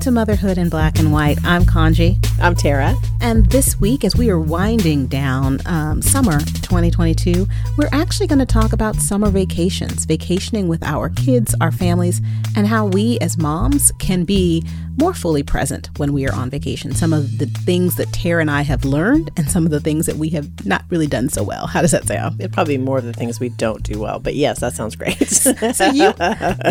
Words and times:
to 0.00 0.10
Motherhood 0.10 0.56
in 0.56 0.70
Black 0.70 0.98
and 0.98 1.12
White. 1.12 1.38
I'm 1.44 1.64
Kanji. 1.64 2.16
I'm 2.40 2.54
Tara. 2.54 2.96
And 3.20 3.44
this 3.50 3.78
week, 3.78 4.02
as 4.02 4.16
we 4.16 4.30
are 4.30 4.38
winding 4.38 5.08
down 5.08 5.60
um, 5.66 6.00
summer 6.00 6.38
2022, 6.38 7.46
we're 7.76 7.88
actually 7.92 8.26
going 8.26 8.38
to 8.38 8.46
talk 8.46 8.72
about 8.72 8.96
summer 8.96 9.28
vacations, 9.28 10.06
vacationing 10.06 10.68
with 10.68 10.82
our 10.84 11.10
kids, 11.10 11.54
our 11.60 11.70
families, 11.70 12.22
and 12.56 12.66
how 12.66 12.86
we 12.86 13.18
as 13.18 13.36
moms 13.36 13.92
can 13.98 14.24
be 14.24 14.64
more 15.00 15.14
fully 15.14 15.42
present 15.42 15.88
when 15.98 16.12
we 16.12 16.28
are 16.28 16.34
on 16.34 16.50
vacation. 16.50 16.94
Some 16.94 17.14
of 17.14 17.38
the 17.38 17.46
things 17.46 17.96
that 17.96 18.12
Tara 18.12 18.42
and 18.42 18.50
I 18.50 18.60
have 18.60 18.84
learned, 18.84 19.30
and 19.38 19.50
some 19.50 19.64
of 19.64 19.70
the 19.70 19.80
things 19.80 20.04
that 20.04 20.16
we 20.16 20.28
have 20.30 20.66
not 20.66 20.84
really 20.90 21.06
done 21.06 21.30
so 21.30 21.42
well. 21.42 21.66
How 21.66 21.80
does 21.80 21.92
that 21.92 22.06
sound? 22.06 22.38
It 22.38 22.52
probably 22.52 22.76
more 22.76 22.98
of 22.98 23.04
the 23.04 23.14
things 23.14 23.40
we 23.40 23.48
don't 23.48 23.82
do 23.82 23.98
well, 23.98 24.20
but 24.20 24.34
yes, 24.34 24.60
that 24.60 24.74
sounds 24.74 24.96
great. 24.96 25.26
so 25.28 25.86
you 25.86 26.12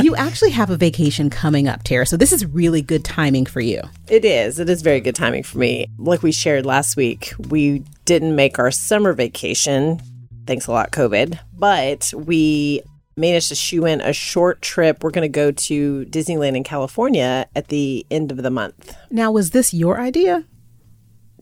you 0.04 0.16
actually 0.16 0.52
have 0.52 0.70
a 0.70 0.78
vacation 0.78 1.32
coming 1.32 1.68
up, 1.68 1.82
Tara. 1.82 2.06
So 2.06 2.18
this 2.18 2.32
is 2.32 2.46
really 2.46 2.84
good 2.84 3.04
timing 3.04 3.48
for 3.48 3.62
you. 3.62 3.82
It 4.08 4.24
is. 4.24 4.60
It 4.60 4.70
is 4.70 4.84
very 4.84 5.00
good 5.00 5.16
timing 5.16 5.42
for 5.42 5.58
me. 5.58 5.88
Like 5.98 6.22
we 6.22 6.32
shared 6.32 6.68
last 6.68 6.96
week, 6.96 7.34
we 7.50 7.84
didn't 8.06 8.36
make 8.36 8.60
our 8.60 8.70
summer 8.70 9.14
vacation. 9.14 10.00
Thanks 10.46 10.68
a 10.68 10.72
lot, 10.72 10.92
COVID. 10.92 11.40
But 11.58 12.14
we 12.16 12.84
managed 13.20 13.50
to 13.50 13.56
shoe 13.56 13.86
in 13.86 14.02
a 14.02 14.14
short 14.14 14.62
trip. 14.62 15.04
We're 15.04 15.12
going 15.12 15.30
to 15.32 15.36
go 15.36 15.52
to 15.52 16.06
Disneyland 16.06 16.56
in 16.56 16.64
California 16.64 17.48
at 17.56 17.68
the 17.68 18.06
end 18.10 18.32
of 18.32 18.38
the 18.38 18.50
month. 18.50 18.96
Now, 19.12 19.32
was 19.32 19.52
this 19.52 19.74
your 19.74 20.00
idea? 20.00 20.46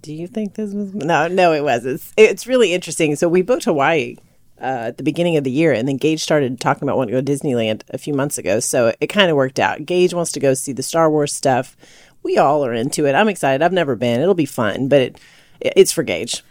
Do 0.01 0.13
you 0.13 0.27
think 0.27 0.55
this 0.55 0.73
was? 0.73 0.93
No, 0.93 1.27
no, 1.27 1.53
it 1.53 1.63
was. 1.63 1.85
It's, 1.85 2.13
it's 2.17 2.47
really 2.47 2.73
interesting. 2.73 3.15
So 3.15 3.27
we 3.27 3.41
booked 3.41 3.65
Hawaii 3.65 4.17
uh, 4.59 4.89
at 4.89 4.97
the 4.97 5.03
beginning 5.03 5.37
of 5.37 5.43
the 5.43 5.51
year, 5.51 5.73
and 5.73 5.87
then 5.87 5.97
Gage 5.97 6.21
started 6.21 6.59
talking 6.59 6.83
about 6.83 6.97
wanting 6.97 7.15
to 7.15 7.21
go 7.21 7.25
to 7.25 7.31
Disneyland 7.31 7.83
a 7.89 7.97
few 7.97 8.13
months 8.13 8.37
ago. 8.37 8.59
So 8.59 8.93
it 8.99 9.07
kind 9.07 9.29
of 9.29 9.37
worked 9.37 9.59
out. 9.59 9.85
Gage 9.85 10.13
wants 10.13 10.31
to 10.33 10.39
go 10.39 10.53
see 10.53 10.71
the 10.71 10.83
Star 10.83 11.09
Wars 11.09 11.33
stuff. 11.33 11.75
We 12.23 12.37
all 12.37 12.65
are 12.65 12.73
into 12.73 13.05
it. 13.05 13.13
I'm 13.13 13.29
excited. 13.29 13.63
I've 13.63 13.73
never 13.73 13.95
been. 13.95 14.21
It'll 14.21 14.33
be 14.33 14.45
fun, 14.45 14.87
but 14.87 15.01
it, 15.01 15.19
it's 15.61 15.91
for 15.91 16.03
Gage. 16.03 16.43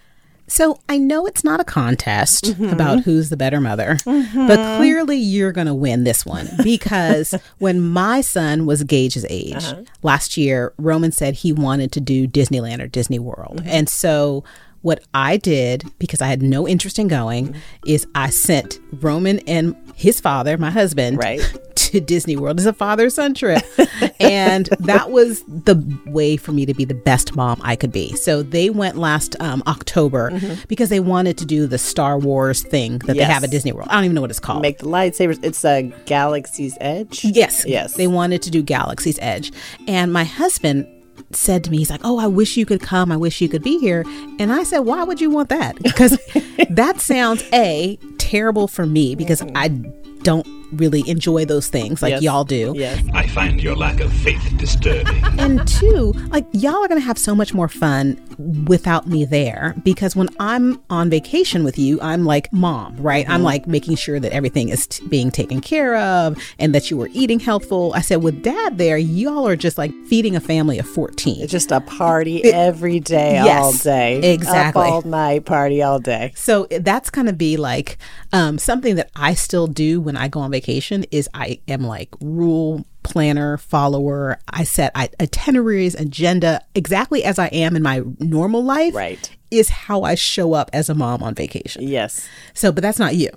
So 0.48 0.80
I 0.88 0.98
know 0.98 1.26
it's 1.26 1.44
not 1.44 1.60
a 1.60 1.64
contest 1.64 2.44
mm-hmm. 2.44 2.66
about 2.66 3.00
who's 3.00 3.30
the 3.30 3.36
better 3.36 3.60
mother, 3.60 3.96
mm-hmm. 4.04 4.46
but 4.46 4.78
clearly 4.78 5.16
you're 5.16 5.52
going 5.52 5.66
to 5.66 5.74
win 5.74 6.04
this 6.04 6.24
one 6.24 6.48
because 6.62 7.34
when 7.58 7.80
my 7.80 8.20
son 8.20 8.66
was 8.66 8.84
Gage's 8.84 9.26
age 9.28 9.56
uh-huh. 9.56 9.82
last 10.02 10.36
year, 10.36 10.72
Roman 10.78 11.12
said 11.12 11.34
he 11.34 11.52
wanted 11.52 11.92
to 11.92 12.00
do 12.00 12.28
Disneyland 12.28 12.80
or 12.80 12.86
Disney 12.86 13.18
World. 13.18 13.58
Mm-hmm. 13.58 13.68
And 13.68 13.88
so 13.88 14.44
what 14.86 15.02
I 15.14 15.36
did, 15.36 15.84
because 15.98 16.22
I 16.22 16.28
had 16.28 16.42
no 16.42 16.68
interest 16.68 17.00
in 17.00 17.08
going, 17.08 17.56
is 17.84 18.06
I 18.14 18.30
sent 18.30 18.78
Roman 18.92 19.40
and 19.40 19.74
his 19.96 20.20
father, 20.20 20.56
my 20.58 20.70
husband, 20.70 21.18
right. 21.18 21.40
to 21.74 22.00
Disney 22.00 22.36
World 22.36 22.60
as 22.60 22.66
a 22.66 22.72
father 22.72 23.10
son 23.10 23.34
trip. 23.34 23.64
and 24.20 24.66
that 24.78 25.10
was 25.10 25.42
the 25.42 25.74
way 26.06 26.36
for 26.36 26.52
me 26.52 26.66
to 26.66 26.72
be 26.72 26.84
the 26.84 26.94
best 26.94 27.34
mom 27.34 27.60
I 27.64 27.74
could 27.74 27.90
be. 27.90 28.14
So 28.14 28.44
they 28.44 28.70
went 28.70 28.96
last 28.96 29.34
um, 29.40 29.60
October 29.66 30.30
mm-hmm. 30.30 30.62
because 30.68 30.88
they 30.88 31.00
wanted 31.00 31.36
to 31.38 31.46
do 31.46 31.66
the 31.66 31.78
Star 31.78 32.16
Wars 32.16 32.62
thing 32.62 32.98
that 33.00 33.16
yes. 33.16 33.26
they 33.26 33.32
have 33.34 33.42
at 33.42 33.50
Disney 33.50 33.72
World. 33.72 33.88
I 33.90 33.94
don't 33.94 34.04
even 34.04 34.14
know 34.14 34.20
what 34.20 34.30
it's 34.30 34.38
called. 34.38 34.62
Make 34.62 34.78
the 34.78 34.86
lightsabers. 34.86 35.42
It's 35.42 35.64
a 35.64 35.82
Galaxy's 36.06 36.78
Edge. 36.80 37.24
Yes. 37.24 37.66
Yes. 37.66 37.94
They 37.94 38.06
wanted 38.06 38.40
to 38.42 38.52
do 38.52 38.62
Galaxy's 38.62 39.18
Edge. 39.20 39.50
And 39.88 40.12
my 40.12 40.22
husband 40.22 40.86
said 41.32 41.64
to 41.64 41.70
me, 41.70 41.78
he's 41.78 41.90
like, 41.90 42.00
Oh, 42.04 42.18
I 42.18 42.26
wish 42.26 42.56
you 42.56 42.66
could 42.66 42.80
come. 42.80 43.10
I 43.12 43.16
wish 43.16 43.40
you 43.40 43.48
could 43.48 43.62
be 43.62 43.78
here. 43.78 44.04
And 44.38 44.52
I 44.52 44.62
said, 44.62 44.80
Why 44.80 45.02
would 45.04 45.20
you 45.20 45.30
want 45.30 45.48
that? 45.48 45.76
Because 45.82 46.18
that 46.70 47.00
sounds 47.00 47.42
A, 47.52 47.98
terrible 48.18 48.68
for 48.68 48.86
me 48.86 49.14
because 49.14 49.42
I 49.54 49.68
don't 49.68 50.46
really 50.72 51.08
enjoy 51.08 51.44
those 51.44 51.68
things 51.68 52.02
like 52.02 52.12
yes. 52.12 52.22
y'all 52.22 52.44
do. 52.44 52.72
Yes. 52.76 53.02
I 53.14 53.26
find 53.26 53.62
your 53.62 53.76
lack 53.76 54.00
of 54.00 54.12
faith 54.12 54.42
disturbing. 54.56 55.24
and 55.38 55.66
two, 55.66 56.12
like 56.28 56.46
y'all 56.52 56.82
are 56.84 56.88
going 56.88 57.00
to 57.00 57.06
have 57.06 57.18
so 57.18 57.34
much 57.34 57.54
more 57.54 57.68
fun 57.68 58.20
without 58.66 59.06
me 59.06 59.24
there 59.24 59.74
because 59.82 60.14
when 60.14 60.28
I'm 60.38 60.82
on 60.90 61.10
vacation 61.10 61.64
with 61.64 61.78
you, 61.78 62.00
I'm 62.00 62.24
like 62.24 62.52
mom, 62.52 62.96
right? 62.96 63.24
Mm-hmm. 63.24 63.32
I'm 63.32 63.42
like 63.42 63.66
making 63.66 63.96
sure 63.96 64.20
that 64.20 64.32
everything 64.32 64.68
is 64.68 64.86
t- 64.86 65.06
being 65.06 65.30
taken 65.30 65.60
care 65.60 65.96
of 65.96 66.42
and 66.58 66.74
that 66.74 66.90
you 66.90 67.00
are 67.02 67.08
eating 67.12 67.40
healthful. 67.40 67.92
I 67.94 68.00
said, 68.00 68.22
with 68.22 68.42
dad 68.42 68.78
there, 68.78 68.98
y'all 68.98 69.46
are 69.46 69.56
just 69.56 69.78
like 69.78 69.92
feeding 70.06 70.36
a 70.36 70.40
family 70.40 70.78
of 70.78 70.86
14. 70.86 71.42
It's 71.42 71.52
just 71.52 71.72
a 71.72 71.80
party 71.80 72.38
it, 72.38 72.54
every 72.54 73.00
day, 73.00 73.34
yes, 73.34 73.64
all 73.64 73.72
day. 73.72 74.34
Exactly. 74.34 74.82
Up 74.82 74.92
all 74.92 75.02
night, 75.02 75.44
party 75.44 75.82
all 75.82 75.98
day. 75.98 76.32
So 76.34 76.66
that's 76.70 77.10
going 77.10 77.26
to 77.26 77.32
be 77.32 77.56
like 77.56 77.98
um, 78.36 78.58
something 78.58 78.96
that 78.96 79.10
I 79.16 79.32
still 79.32 79.66
do 79.66 79.98
when 79.98 80.14
I 80.14 80.28
go 80.28 80.40
on 80.40 80.50
vacation 80.50 81.04
is 81.10 81.28
I 81.32 81.60
am 81.66 81.82
like 81.82 82.10
rule 82.20 82.84
planner 83.02 83.56
follower. 83.56 84.38
I 84.50 84.64
set 84.64 84.94
itineraries, 84.94 85.94
agenda 85.94 86.60
exactly 86.74 87.24
as 87.24 87.38
I 87.38 87.46
am 87.46 87.76
in 87.76 87.82
my 87.82 88.02
normal 88.18 88.62
life. 88.62 88.94
Right. 88.94 89.30
Is 89.50 89.70
how 89.70 90.02
I 90.02 90.16
show 90.16 90.52
up 90.52 90.68
as 90.74 90.90
a 90.90 90.94
mom 90.94 91.22
on 91.22 91.34
vacation. 91.34 91.88
Yes. 91.88 92.28
So, 92.52 92.72
but 92.72 92.82
that's 92.82 92.98
not 92.98 93.14
you. 93.14 93.30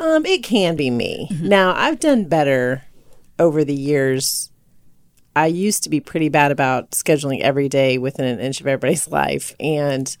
Um, 0.00 0.26
it 0.26 0.42
can 0.42 0.74
be 0.74 0.90
me. 0.90 1.28
Mm-hmm. 1.30 1.48
Now, 1.48 1.74
I've 1.76 2.00
done 2.00 2.24
better 2.24 2.82
over 3.38 3.64
the 3.64 3.74
years. 3.74 4.50
I 5.36 5.46
used 5.46 5.84
to 5.84 5.90
be 5.90 6.00
pretty 6.00 6.30
bad 6.30 6.50
about 6.50 6.90
scheduling 6.92 7.40
every 7.40 7.68
day 7.68 7.96
within 7.96 8.26
an 8.26 8.40
inch 8.40 8.60
of 8.60 8.66
everybody's 8.66 9.06
life. 9.10 9.54
And 9.60 10.16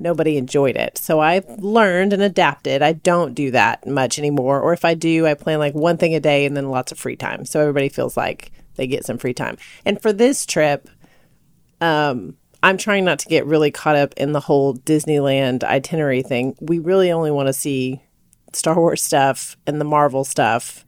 nobody 0.00 0.36
enjoyed 0.36 0.76
it. 0.76 0.98
So 0.98 1.20
I've 1.20 1.48
learned 1.58 2.12
and 2.12 2.22
adapted. 2.22 2.82
I 2.82 2.94
don't 2.94 3.34
do 3.34 3.50
that 3.52 3.86
much 3.86 4.18
anymore. 4.18 4.60
Or 4.60 4.72
if 4.72 4.84
I 4.84 4.94
do, 4.94 5.26
I 5.26 5.34
plan 5.34 5.58
like 5.58 5.74
one 5.74 5.98
thing 5.98 6.14
a 6.14 6.20
day 6.20 6.46
and 6.46 6.56
then 6.56 6.70
lots 6.70 6.90
of 6.90 6.98
free 6.98 7.16
time. 7.16 7.44
So 7.44 7.60
everybody 7.60 7.88
feels 7.88 8.16
like 8.16 8.50
they 8.76 8.86
get 8.86 9.04
some 9.04 9.18
free 9.18 9.34
time. 9.34 9.58
And 9.84 10.00
for 10.00 10.12
this 10.12 10.46
trip, 10.46 10.88
um, 11.80 12.36
I'm 12.62 12.78
trying 12.78 13.04
not 13.04 13.18
to 13.20 13.28
get 13.28 13.46
really 13.46 13.70
caught 13.70 13.96
up 13.96 14.14
in 14.16 14.32
the 14.32 14.40
whole 14.40 14.74
Disneyland 14.74 15.62
itinerary 15.62 16.22
thing. 16.22 16.56
We 16.60 16.78
really 16.78 17.12
only 17.12 17.30
want 17.30 17.46
to 17.48 17.52
see 17.52 18.02
Star 18.52 18.74
Wars 18.76 19.02
stuff 19.02 19.56
and 19.66 19.80
the 19.80 19.84
Marvel 19.84 20.24
stuff. 20.24 20.84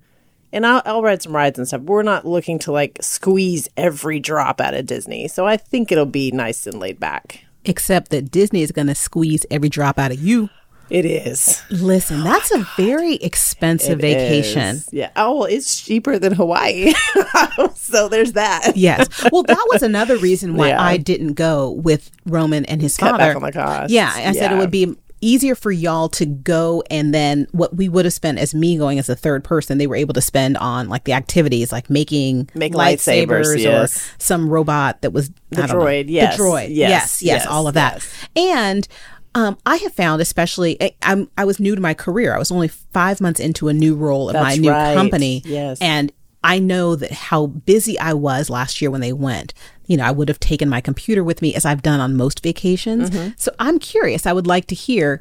And 0.55 0.67
I'll, 0.67 0.83
I'll 0.85 1.03
ride 1.03 1.23
some 1.23 1.35
rides 1.35 1.59
and 1.59 1.67
stuff. 1.67 1.83
We're 1.83 2.03
not 2.03 2.27
looking 2.27 2.59
to 2.61 2.73
like 2.73 2.99
squeeze 3.01 3.69
every 3.77 4.21
drop 4.21 4.61
out 4.61 4.75
of 4.75 4.87
Disney. 4.87 5.29
So 5.29 5.47
I 5.47 5.57
think 5.57 5.91
it'll 5.91 6.05
be 6.05 6.31
nice 6.31 6.67
and 6.67 6.79
laid 6.79 7.01
back 7.01 7.45
except 7.65 8.11
that 8.11 8.31
Disney 8.31 8.63
is 8.63 8.73
going 8.73 8.89
to 8.89 8.95
squeeze 8.95 9.47
every 9.51 9.69
drop 9.69 9.99
out 9.99 10.13
of 10.13 10.21
you. 10.21 10.51
It 10.93 11.07
is. 11.07 11.63
Listen, 11.71 12.21
oh 12.21 12.25
that's 12.25 12.53
a 12.53 12.67
very 12.77 13.15
expensive 13.15 14.01
it 14.01 14.03
vacation. 14.03 14.77
Is. 14.77 14.89
Yeah. 14.93 15.11
Oh, 15.17 15.39
well, 15.39 15.45
it's 15.45 15.81
cheaper 15.81 16.19
than 16.19 16.35
Hawaii. 16.35 16.93
so 17.75 18.11
there's 18.11 18.33
that. 18.33 18.73
yes. 18.77 19.09
Well, 19.33 19.43
that 19.45 19.69
was 19.73 19.83
another 19.83 20.19
reason 20.19 20.55
why 20.55 20.69
yeah. 20.71 20.83
I 20.83 20.99
didn't 20.99 21.33
go 21.33 21.71
with 21.71 22.11
Roman 22.27 22.67
and 22.67 22.83
his 22.83 22.99
Cut 22.99 23.13
father. 23.13 23.25
Back 23.25 23.37
on 23.37 23.43
the 23.43 23.53
cost. 23.53 23.91
Yeah. 23.91 24.13
I 24.15 24.21
yeah. 24.21 24.33
said 24.33 24.53
it 24.53 24.59
would 24.59 24.71
be 24.71 24.95
easier 25.23 25.55
for 25.55 25.71
y'all 25.71 26.09
to 26.11 26.27
go 26.27 26.83
and 26.91 27.15
then 27.15 27.47
what 27.53 27.75
we 27.75 27.89
would 27.89 28.05
have 28.05 28.13
spent 28.13 28.39
as 28.39 28.55
me 28.55 28.77
going 28.77 28.99
as 28.99 29.09
a 29.09 29.17
third 29.17 29.45
person 29.45 29.79
they 29.79 29.87
were 29.87 29.97
able 29.97 30.13
to 30.13 30.21
spend 30.21 30.57
on 30.59 30.89
like 30.89 31.05
the 31.05 31.13
activities 31.13 31.73
like 31.73 31.89
making 31.89 32.51
Make 32.55 32.75
lightsabers, 32.75 33.27
lightsabers 33.27 33.59
yes. 33.63 33.97
or 33.97 34.15
some 34.19 34.49
robot 34.51 35.01
that 35.03 35.13
was 35.13 35.31
the 35.51 35.63
droid 35.63 36.07
know, 36.07 36.13
yes 36.13 36.37
the 36.37 36.43
droid 36.43 36.69
yes 36.69 36.91
yes, 36.91 37.23
yes, 37.23 37.43
yes 37.43 37.47
all 37.47 37.69
of 37.69 37.75
that 37.75 38.07
and 38.37 38.87
um, 39.35 39.57
I 39.65 39.77
have 39.77 39.95
found, 39.95 40.21
especially, 40.21 40.77
I, 40.83 40.95
I'm, 41.01 41.31
I 41.39 41.47
was 41.47 41.59
new 41.59 41.75
to 41.75 41.81
my 41.81 41.95
career. 41.95 42.35
I 42.35 42.39
was 42.39 42.53
only 42.53 42.69
five 42.69 43.19
months 43.19 43.41
into 43.41 43.69
a 43.69 43.73
new 43.73 43.95
role 43.95 44.29
at 44.29 44.35
my 44.35 44.57
new 44.57 44.71
right. 44.71 44.95
company. 44.95 45.41
Yes. 45.47 45.79
And 45.81 46.13
I 46.45 46.59
know 46.59 46.97
that 46.97 47.13
how 47.13 47.47
busy 47.47 47.99
I 47.99 48.13
was 48.15 48.51
last 48.51 48.83
year 48.83 48.91
when 48.91 49.01
they 49.01 49.13
went. 49.13 49.55
You 49.87 49.97
know, 49.97 50.05
I 50.05 50.11
would 50.11 50.29
have 50.29 50.41
taken 50.41 50.69
my 50.69 50.81
computer 50.81 51.25
with 51.25 51.43
me 51.43 51.55
as 51.55 51.65
I've 51.65 51.83
done 51.83 52.01
on 52.01 52.17
most 52.17 52.43
vacations. 52.43 53.11
Mm-hmm. 53.11 53.33
So 53.37 53.53
I'm 53.59 53.79
curious. 53.79 54.27
I 54.27 54.33
would 54.33 54.47
like 54.47 54.67
to 54.67 54.75
hear 54.75 55.21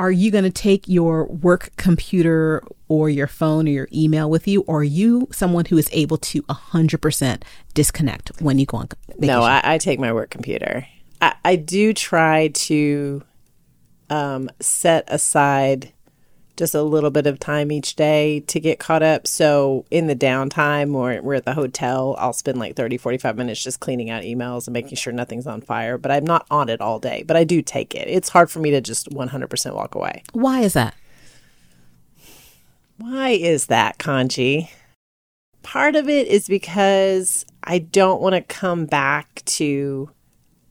are 0.00 0.10
you 0.10 0.30
going 0.30 0.44
to 0.44 0.50
take 0.50 0.88
your 0.88 1.26
work 1.26 1.72
computer 1.76 2.62
or 2.88 3.10
your 3.10 3.26
phone 3.26 3.68
or 3.68 3.70
your 3.70 3.88
email 3.92 4.30
with 4.30 4.48
you? 4.48 4.62
Or 4.62 4.78
are 4.78 4.84
you 4.84 5.28
someone 5.30 5.66
who 5.66 5.76
is 5.76 5.90
able 5.92 6.16
to 6.16 6.42
100% 6.44 7.42
disconnect 7.74 8.40
when 8.40 8.58
you 8.58 8.64
go 8.64 8.78
on 8.78 8.88
vacation? 9.08 9.26
No, 9.26 9.42
I, 9.42 9.60
I 9.62 9.76
take 9.76 10.00
my 10.00 10.10
work 10.10 10.30
computer. 10.30 10.86
I, 11.20 11.34
I 11.44 11.56
do 11.56 11.92
try 11.92 12.48
to 12.48 13.22
um, 14.08 14.48
set 14.58 15.04
aside 15.08 15.92
just 16.56 16.74
a 16.74 16.82
little 16.82 17.10
bit 17.10 17.26
of 17.26 17.38
time 17.38 17.72
each 17.72 17.96
day 17.96 18.40
to 18.40 18.60
get 18.60 18.78
caught 18.78 19.02
up. 19.02 19.26
So 19.26 19.84
in 19.90 20.06
the 20.06 20.16
downtime 20.16 20.94
or 20.94 21.20
we're 21.22 21.34
at 21.34 21.44
the 21.44 21.54
hotel, 21.54 22.16
I'll 22.18 22.32
spend 22.32 22.58
like 22.58 22.76
30, 22.76 22.98
45 22.98 23.36
minutes 23.36 23.62
just 23.62 23.80
cleaning 23.80 24.10
out 24.10 24.22
emails 24.22 24.66
and 24.66 24.74
making 24.74 24.96
sure 24.96 25.12
nothing's 25.12 25.46
on 25.46 25.60
fire. 25.60 25.96
But 25.98 26.10
I'm 26.10 26.24
not 26.24 26.46
on 26.50 26.68
it 26.68 26.80
all 26.80 26.98
day, 26.98 27.24
but 27.26 27.36
I 27.36 27.44
do 27.44 27.62
take 27.62 27.94
it. 27.94 28.08
It's 28.08 28.28
hard 28.28 28.50
for 28.50 28.58
me 28.60 28.70
to 28.72 28.80
just 28.80 29.10
100% 29.10 29.74
walk 29.74 29.94
away. 29.94 30.22
Why 30.32 30.60
is 30.60 30.74
that? 30.74 30.94
Why 32.98 33.30
is 33.30 33.66
that, 33.66 33.98
Kanji? 33.98 34.68
Part 35.62 35.96
of 35.96 36.08
it 36.08 36.26
is 36.26 36.46
because 36.48 37.46
I 37.64 37.78
don't 37.78 38.20
want 38.20 38.34
to 38.34 38.42
come 38.42 38.86
back 38.86 39.42
to 39.46 40.10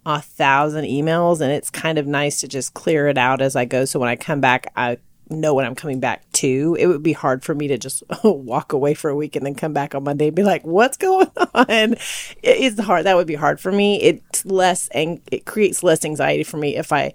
a 0.05 0.21
thousand 0.21 0.85
emails 0.85 1.41
and 1.41 1.51
it's 1.51 1.69
kind 1.69 1.97
of 1.97 2.07
nice 2.07 2.39
to 2.41 2.47
just 2.47 2.73
clear 2.73 3.07
it 3.07 3.17
out 3.17 3.41
as 3.41 3.55
I 3.55 3.65
go. 3.65 3.85
So 3.85 3.99
when 3.99 4.09
I 4.09 4.15
come 4.15 4.41
back, 4.41 4.71
I 4.75 4.97
know 5.29 5.53
when 5.53 5.65
I'm 5.65 5.75
coming 5.75 5.99
back 5.99 6.29
to. 6.33 6.75
It 6.79 6.87
would 6.87 7.03
be 7.03 7.13
hard 7.13 7.43
for 7.43 7.53
me 7.53 7.67
to 7.67 7.77
just 7.77 8.03
walk 8.23 8.73
away 8.73 8.93
for 8.93 9.09
a 9.09 9.15
week 9.15 9.35
and 9.35 9.45
then 9.45 9.55
come 9.55 9.73
back 9.73 9.95
on 9.95 10.03
Monday 10.03 10.27
and 10.27 10.35
be 10.35 10.43
like, 10.43 10.63
"What's 10.63 10.97
going 10.97 11.27
on?" 11.53 11.95
It's 12.43 12.79
hard. 12.79 13.05
That 13.05 13.15
would 13.15 13.27
be 13.27 13.35
hard 13.35 13.59
for 13.59 13.71
me. 13.71 14.01
It's 14.01 14.45
less 14.45 14.87
and 14.89 15.21
it 15.31 15.45
creates 15.45 15.83
less 15.83 16.05
anxiety 16.05 16.43
for 16.43 16.57
me 16.57 16.75
if 16.75 16.91
I 16.91 17.13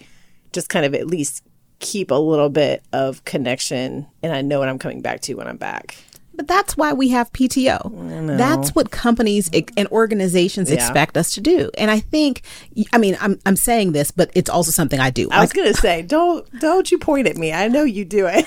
just 0.52 0.68
kind 0.68 0.86
of 0.86 0.94
at 0.94 1.06
least 1.06 1.42
keep 1.80 2.10
a 2.10 2.14
little 2.14 2.48
bit 2.48 2.82
of 2.92 3.24
connection 3.24 4.06
and 4.22 4.32
I 4.32 4.40
know 4.40 4.58
what 4.58 4.68
I'm 4.68 4.78
coming 4.78 5.02
back 5.02 5.20
to 5.22 5.34
when 5.34 5.46
I'm 5.46 5.56
back. 5.56 5.96
But 6.36 6.48
that's 6.48 6.76
why 6.76 6.92
we 6.92 7.10
have 7.10 7.32
PTO. 7.32 8.36
That's 8.36 8.74
what 8.74 8.90
companies 8.90 9.50
and 9.76 9.88
organizations 9.88 10.70
expect 10.70 11.16
us 11.16 11.32
to 11.34 11.40
do. 11.40 11.70
And 11.78 11.90
I 11.90 12.00
think, 12.00 12.42
I 12.92 12.98
mean, 12.98 13.16
I'm 13.20 13.38
I'm 13.46 13.56
saying 13.56 13.92
this, 13.92 14.10
but 14.10 14.30
it's 14.34 14.50
also 14.50 14.70
something 14.70 14.98
I 15.00 15.10
do. 15.10 15.28
I 15.30 15.40
was 15.40 15.52
gonna 15.52 15.74
say, 15.74 16.02
don't 16.14 16.46
don't 16.60 16.90
you 16.90 16.98
point 16.98 17.28
at 17.28 17.36
me. 17.36 17.52
I 17.52 17.68
know 17.68 17.84
you 17.84 18.04
do 18.04 18.26
it. 18.28 18.46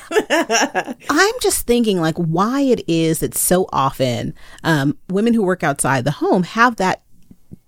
I'm 1.09 1.35
just 1.41 1.65
thinking 1.65 2.01
like 2.01 2.17
why 2.17 2.61
it 2.61 2.83
is 2.87 3.19
that 3.19 3.35
so 3.35 3.67
often 3.71 4.33
um, 4.63 4.97
women 5.09 5.33
who 5.33 5.43
work 5.43 5.63
outside 5.63 6.03
the 6.03 6.11
home 6.11 6.43
have 6.43 6.75
that 6.77 7.03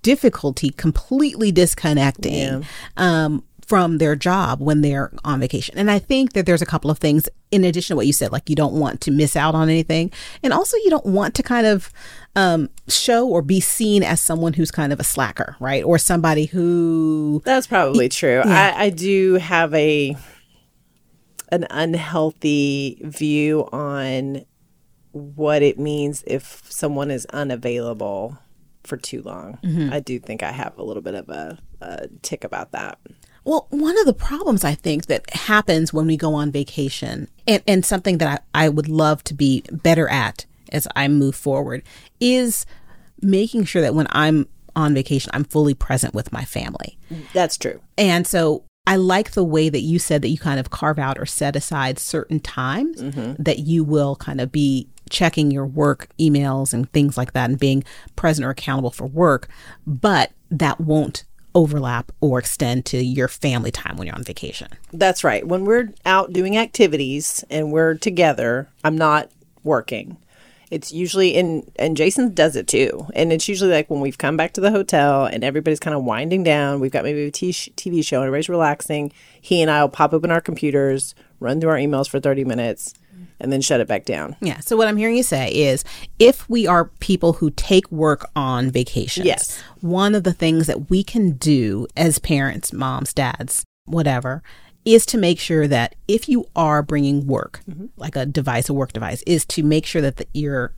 difficulty 0.02 0.70
completely 0.70 1.52
disconnecting 1.52 2.66
um, 2.98 3.44
from 3.70 4.00
their 4.00 4.16
job 4.16 4.60
when 4.60 4.82
they're 4.82 5.12
on 5.24 5.40
vacation. 5.40 5.78
And 5.78 5.92
I 5.92 6.00
think 6.00 6.34
that 6.34 6.48
there's 6.48 6.62
a 6.62 6.66
couple 6.66 6.90
of 6.90 6.98
things 6.98 7.30
in 7.52 7.64
addition 7.64 7.94
to 7.94 7.98
what 7.98 8.08
you 8.08 8.14
said, 8.14 8.32
like 8.32 8.50
you 8.50 8.56
don't 8.56 8.74
want 8.74 9.00
to 9.02 9.12
miss 9.12 9.36
out 9.36 9.54
on 9.54 9.70
anything. 9.70 10.12
And 10.42 10.52
also 10.52 10.76
you 10.78 10.90
don't 10.90 11.06
want 11.06 11.36
to 11.36 11.44
kind 11.44 11.68
of 11.68 11.94
um, 12.36 12.72
show 12.88 13.28
or 13.28 13.44
be 13.44 13.60
seen 13.60 14.02
as 14.02 14.20
someone 14.20 14.54
who's 14.54 14.72
kind 14.72 14.92
of 14.92 15.00
a 15.00 15.04
slacker, 15.04 15.56
right? 15.60 15.84
Or 15.84 16.00
somebody 16.00 16.46
who 16.46 17.44
That's 17.46 17.68
probably 17.68 18.10
true. 18.10 18.42
I, 18.44 18.86
I 18.86 18.90
do 18.90 19.36
have 19.36 19.72
a 19.76 20.18
an 21.52 21.68
unhealthy 21.70 23.00
view 23.04 23.70
on 23.72 24.46
what 25.12 25.62
it 25.62 25.78
means 25.78 26.24
if 26.26 26.64
someone 26.72 27.12
is 27.12 27.28
unavailable 27.28 28.36
for 28.84 28.98
too 28.98 29.22
long. 29.22 29.60
I 29.94 30.00
do 30.00 30.20
think 30.20 30.42
I 30.42 30.52
have 30.52 30.76
a 30.80 30.84
little 30.84 31.04
bit 31.04 31.14
of 31.14 31.30
a, 31.30 31.60
a 31.82 32.08
tick 32.24 32.44
about 32.44 32.72
that. 32.72 32.98
Well, 33.44 33.68
one 33.70 33.98
of 34.00 34.06
the 34.06 34.14
problems 34.14 34.64
I 34.64 34.76
think 34.76 35.08
that 35.08 35.30
happens 35.34 35.94
when 35.94 36.08
we 36.08 36.18
go 36.18 36.34
on 36.34 36.52
vacation, 36.52 37.28
and, 37.48 37.64
and 37.68 37.86
something 37.86 38.18
that 38.20 38.44
I, 38.54 38.66
I 38.66 38.70
would 38.70 38.90
love 38.90 39.24
to 39.26 39.34
be 39.34 39.64
better 39.72 40.08
at 40.10 40.46
as 40.72 40.88
I 40.96 41.08
move 41.08 41.36
forward, 41.36 41.84
is 42.20 42.66
making 43.22 43.66
sure 43.66 43.82
that 43.82 43.96
when 43.96 44.08
I'm 44.12 44.48
on 44.76 44.94
vacation, 44.94 45.32
I'm 45.34 45.44
fully 45.44 45.74
present 45.74 46.14
with 46.14 46.32
my 46.32 46.46
family. 46.46 46.98
That's 47.34 47.58
true. 47.58 47.82
And 47.98 48.28
so 48.28 48.64
I 48.86 48.96
like 48.96 49.32
the 49.32 49.44
way 49.44 49.70
that 49.70 49.82
you 49.82 50.00
said 50.00 50.22
that 50.22 50.30
you 50.30 50.38
kind 50.38 50.60
of 50.60 50.70
carve 50.70 51.00
out 51.00 51.20
or 51.20 51.26
set 51.26 51.56
aside 51.56 52.00
certain 52.00 52.40
times 52.40 53.02
mm-hmm. 53.02 53.42
that 53.42 53.60
you 53.60 53.84
will 53.84 54.16
kind 54.16 54.42
of 54.42 54.52
be 54.52 54.88
checking 55.10 55.52
your 55.52 55.66
work 55.66 56.08
emails 56.20 56.74
and 56.74 56.92
things 56.92 57.18
like 57.18 57.34
that 57.34 57.50
and 57.50 57.60
being 57.60 57.84
present 58.16 58.46
or 58.46 58.50
accountable 58.52 58.92
for 58.92 59.06
work, 59.06 59.48
but 59.86 60.32
that 60.50 60.80
won't 60.80 61.24
overlap 61.56 62.12
or 62.22 62.40
extend 62.40 62.86
to 62.86 63.04
your 63.04 63.28
family 63.28 63.72
time 63.72 63.98
when 63.98 64.08
you're 64.08 64.16
on 64.16 64.24
vacation. 64.24 64.70
That's 64.94 65.24
right. 65.24 65.48
When 65.48 65.66
we're 65.66 65.94
out 66.06 66.34
doing 66.34 66.58
activities 66.58 67.44
and 67.50 67.72
we're 67.72 67.96
together, 67.96 68.70
I'm 68.84 68.98
not 68.98 69.30
working. 69.64 70.18
It's 70.70 70.92
usually 70.92 71.30
in 71.36 71.70
and 71.78 71.98
Jason 71.98 72.34
does 72.34 72.56
it 72.56 72.68
too. 72.68 73.08
And 73.16 73.34
it's 73.34 73.48
usually 73.48 73.72
like 73.72 73.90
when 73.90 74.02
we've 74.02 74.18
come 74.18 74.38
back 74.38 74.54
to 74.54 74.62
the 74.62 74.72
hotel 74.72 75.26
and 75.26 75.44
everybody's 75.44 75.80
kind 75.80 75.96
of 75.96 76.04
winding 76.04 76.44
down. 76.44 76.80
We've 76.80 76.92
got 76.92 77.04
maybe 77.04 77.24
a 77.26 77.32
t- 77.32 77.52
TV 77.52 78.06
show 78.06 78.18
and 78.18 78.28
everybody's 78.28 78.50
relaxing. 78.50 79.12
He 79.42 79.62
and 79.62 79.72
I 79.72 79.82
will 79.82 79.90
pop 79.90 80.14
open 80.14 80.30
our 80.32 80.42
computers, 80.42 81.16
run 81.40 81.60
through 81.60 81.72
our 81.72 81.78
emails 81.78 82.08
for 82.08 82.20
30 82.20 82.44
minutes, 82.46 82.94
and 83.40 83.52
then 83.52 83.62
shut 83.62 83.80
it 83.80 83.88
back 83.88 84.06
down. 84.06 84.36
Yeah. 84.42 84.60
So 84.60 84.76
what 84.78 84.88
I'm 84.88 84.98
hearing 84.98 85.16
you 85.16 85.24
say 85.24 85.50
is 85.50 85.84
if 86.20 86.48
we 86.50 86.68
are 86.68 86.86
people 87.00 87.34
who 87.34 87.50
take 87.52 87.90
work 87.92 88.30
on 88.36 88.70
vacations, 88.70 89.26
Yes. 89.26 89.62
one 89.82 90.14
of 90.14 90.24
the 90.24 90.34
things 90.34 90.68
that 90.68 90.90
we 90.90 91.04
can 91.04 91.32
do 91.32 91.88
as 91.98 92.20
parents, 92.20 92.74
moms, 92.74 93.14
dads, 93.14 93.64
whatever, 93.86 94.44
is 94.86 95.06
to 95.08 95.18
make 95.18 95.40
sure 95.40 95.68
that 95.68 95.96
if 96.08 96.30
you 96.30 96.46
are 96.56 96.82
bringing 96.82 97.28
work, 97.28 97.62
mm-hmm. 97.70 97.88
like 97.98 98.16
a 98.16 98.26
device, 98.26 98.70
a 98.70 98.74
work 98.74 98.94
device, 98.94 99.22
is 99.24 99.46
to 99.46 99.64
make 99.64 99.86
sure 99.86 100.02
that 100.02 100.18
the, 100.18 100.28
you're 100.34 100.74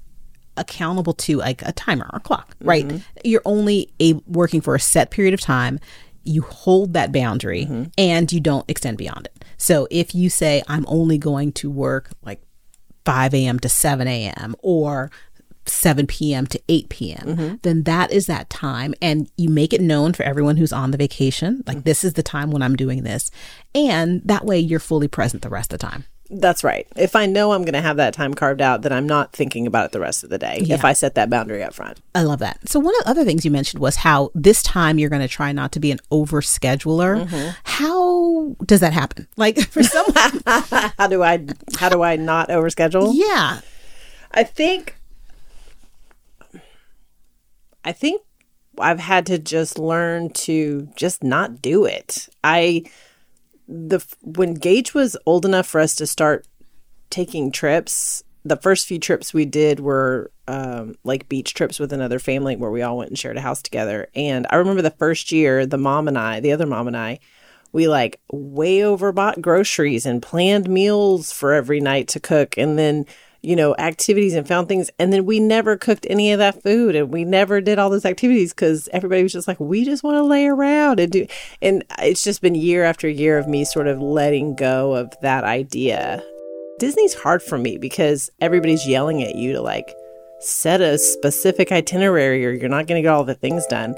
accountable 0.58 1.14
to 1.14 1.38
like 1.38 1.62
a 1.64 1.72
timer 1.72 2.10
or 2.12 2.18
a 2.18 2.20
clock, 2.20 2.56
right? 2.62 2.88
Mm-hmm. 2.88 2.98
You're 3.24 3.42
only 3.46 3.92
a, 4.00 4.14
working 4.28 4.62
for 4.62 4.76
a 4.76 4.80
set 4.80 5.12
period 5.12 5.34
of 5.34 5.40
time. 5.40 5.80
You 6.24 6.42
hold 6.42 6.94
that 6.94 7.12
boundary 7.12 7.66
mm-hmm. 7.66 7.84
and 7.98 8.32
you 8.32 8.40
don't 8.40 8.70
extend 8.70 8.98
beyond 8.98 9.28
it. 9.28 9.46
So 9.58 9.88
if 9.90 10.14
you 10.14 10.30
say, 10.30 10.62
I'm 10.68 10.86
only 10.88 11.18
going 11.18 11.52
to 11.54 11.70
work 11.70 12.10
like 12.22 12.42
5 13.06 13.34
a.m. 13.34 13.60
to 13.60 13.70
7 13.70 14.08
a.m. 14.08 14.56
or 14.60 15.10
7 15.66 16.08
p.m. 16.08 16.48
to 16.48 16.62
8 16.68 16.90
p.m., 16.90 17.28
mm-hmm. 17.28 17.56
then 17.62 17.84
that 17.84 18.12
is 18.12 18.26
that 18.28 18.50
time. 18.50 18.94
And 19.02 19.30
you 19.38 19.50
make 19.50 19.74
it 19.74 19.82
known 19.82 20.14
for 20.14 20.24
everyone 20.24 20.58
who's 20.58 20.74
on 20.74 20.92
the 20.92 20.98
vacation, 20.98 21.64
like 21.68 21.78
mm-hmm. 21.78 21.86
this 21.86 22.04
is 22.04 22.14
the 22.14 22.24
time 22.24 22.52
when 22.52 22.62
I'm 22.62 22.76
doing 22.76 23.04
this. 23.04 23.32
And 23.76 24.22
that 24.26 24.46
way 24.46 24.60
you're 24.60 24.80
fully 24.80 25.08
present 25.08 25.44
the 25.44 25.50
rest 25.50 25.74
of 25.74 25.80
the 25.80 25.88
time. 25.88 26.06
That's 26.34 26.64
right. 26.64 26.88
If 26.96 27.16
I 27.16 27.26
know 27.26 27.52
I'm 27.52 27.64
going 27.64 27.74
to 27.74 27.82
have 27.82 27.98
that 27.98 28.14
time 28.14 28.34
carved 28.34 28.62
out, 28.62 28.84
then 28.84 28.94
I'm 28.94 29.06
not 29.06 29.34
thinking 29.34 29.68
about 29.68 29.86
it 29.86 29.92
the 29.92 30.00
rest 30.00 30.24
of 30.24 30.30
the 30.30 30.38
day. 30.38 30.60
If 30.62 30.86
I 30.86 30.94
set 30.94 31.16
that 31.16 31.30
boundary 31.30 31.62
up 31.62 31.74
front. 31.74 32.00
I 32.16 32.24
love 32.24 32.40
that. 32.40 32.70
So 32.70 32.80
one 32.80 32.94
of 33.00 33.04
the 33.04 33.10
other 33.10 33.26
things 33.26 33.44
you 33.44 33.52
mentioned 33.52 33.82
was 33.82 33.98
how 33.98 34.32
this 34.34 34.64
time 34.64 34.98
you're 34.98 35.10
going 35.10 35.22
to 35.22 35.28
try 35.28 35.52
not 35.52 35.74
to 35.74 35.82
be 35.82 35.92
an 35.92 36.00
over 36.10 36.42
scheduler. 36.42 37.26
Mm-hmm. 37.26 37.50
How 37.66 38.56
does 38.66 38.80
that 38.80 38.94
happen? 38.94 39.28
Like 39.36 39.60
for 39.72 39.84
someone, 39.84 40.42
How 40.98 41.08
do 41.08 41.22
I 41.22 41.46
how 41.78 41.90
do 41.90 42.02
I 42.02 42.16
not 42.16 42.48
overschedule? 42.48 43.12
yeah, 43.14 43.60
I 44.32 44.44
think 44.44 44.96
I 47.84 47.92
think 47.92 48.22
I've 48.78 49.00
had 49.00 49.26
to 49.28 49.38
just 49.38 49.78
learn 49.78 50.30
to 50.32 50.90
just 50.96 51.24
not 51.24 51.62
do 51.62 51.86
it. 51.86 52.30
I 52.44 52.84
the 53.68 54.06
when 54.22 54.54
Gage 54.54 54.94
was 54.94 55.18
old 55.26 55.46
enough 55.46 55.68
for 55.68 55.80
us 55.80 55.96
to 55.96 56.08
start 56.08 56.48
taking 57.10 57.52
trips, 57.52 58.24
the 58.44 58.58
first 58.58 58.88
few 58.88 59.00
trips 59.00 59.34
we 59.34 59.46
did 59.46 59.80
were 59.80 60.32
um, 60.48 60.96
like 61.04 61.30
beach 61.30 61.54
trips 61.54 61.80
with 61.80 61.94
another 61.94 62.20
family 62.20 62.56
where 62.56 62.72
we 62.72 62.82
all 62.82 62.98
went 62.98 63.10
and 63.10 63.20
shared 63.20 63.38
a 63.38 63.42
house 63.42 63.62
together. 63.62 64.08
And 64.16 64.48
I 64.50 64.56
remember 64.56 64.82
the 64.82 64.92
first 64.92 65.32
year, 65.32 65.66
the 65.66 65.78
mom 65.78 66.08
and 66.08 66.18
I, 66.18 66.40
the 66.40 66.52
other 66.52 66.66
mom 66.66 66.88
and 66.88 66.98
I, 66.98 67.20
we 67.72 67.88
like 67.88 68.20
way 68.32 68.80
overbought 68.80 69.42
groceries 69.42 70.06
and 70.06 70.22
planned 70.22 70.70
meals 70.70 71.32
for 71.32 71.54
every 71.54 71.80
night 71.80 72.08
to 72.10 72.20
cook 72.20 72.58
and 72.58 72.78
then 72.78 73.06
you 73.42 73.56
know 73.56 73.76
activities 73.78 74.36
and 74.36 74.48
found 74.48 74.68
things. 74.68 74.90
And 75.00 75.12
then 75.12 75.26
we 75.26 75.40
never 75.40 75.78
cooked 75.78 76.06
any 76.10 76.32
of 76.32 76.40
that 76.40 76.62
food 76.62 76.96
and 76.96 77.12
we 77.12 77.26
never 77.26 77.62
did 77.62 77.80
all 77.80 77.90
those 77.90 78.06
activities 78.06 78.54
because 78.54 78.88
everybody 78.94 79.24
was 79.24 79.34
just 79.34 79.48
like 79.48 79.60
we 79.60 79.84
just 79.84 80.04
want 80.04 80.16
to 80.16 80.24
lay 80.24 80.46
around 80.48 81.00
and 81.00 81.12
do 81.12 81.26
and 81.62 81.84
it's 82.00 82.24
just 82.24 82.42
been 82.42 82.56
year 82.56 82.84
after 82.84 83.08
year 83.08 83.38
of 83.38 83.48
me 83.48 83.66
sort 83.66 83.88
of 83.88 84.00
letting 84.00 84.56
go 84.56 84.94
of 84.94 85.14
that 85.22 85.44
idea. 85.44 86.24
Disney's 86.80 87.14
hard 87.14 87.44
for 87.44 87.58
me 87.58 87.78
because 87.78 88.30
everybody's 88.40 88.88
yelling 88.88 89.22
at 89.24 89.36
you 89.36 89.54
to 89.54 89.62
like 89.62 89.94
set 90.40 90.82
a 90.82 90.98
specific 90.98 91.72
itinerary 91.72 92.46
or 92.46 92.52
you're 92.52 92.70
not 92.70 92.88
going 92.88 92.98
to 92.98 93.04
get 93.04 93.12
all 93.12 93.24
the 93.24 93.36
things 93.36 93.66
done. 93.68 93.96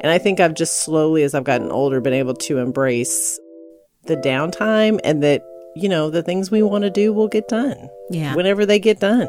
And 0.00 0.10
i 0.10 0.18
think 0.18 0.38
i've 0.40 0.54
just 0.54 0.82
slowly 0.82 1.22
as 1.22 1.34
i've 1.34 1.44
gotten 1.44 1.70
older 1.70 2.00
been 2.00 2.12
able 2.12 2.34
to 2.34 2.58
embrace 2.58 3.38
the 4.06 4.16
downtime 4.16 5.00
and 5.02 5.22
that 5.22 5.42
you 5.74 5.88
know 5.88 6.10
the 6.10 6.22
things 6.22 6.50
we 6.50 6.62
want 6.62 6.82
to 6.82 6.90
do 6.90 7.12
will 7.12 7.28
get 7.28 7.48
done 7.48 7.90
yeah. 8.10 8.34
whenever 8.34 8.64
they 8.64 8.78
get 8.78 9.00
done 9.00 9.28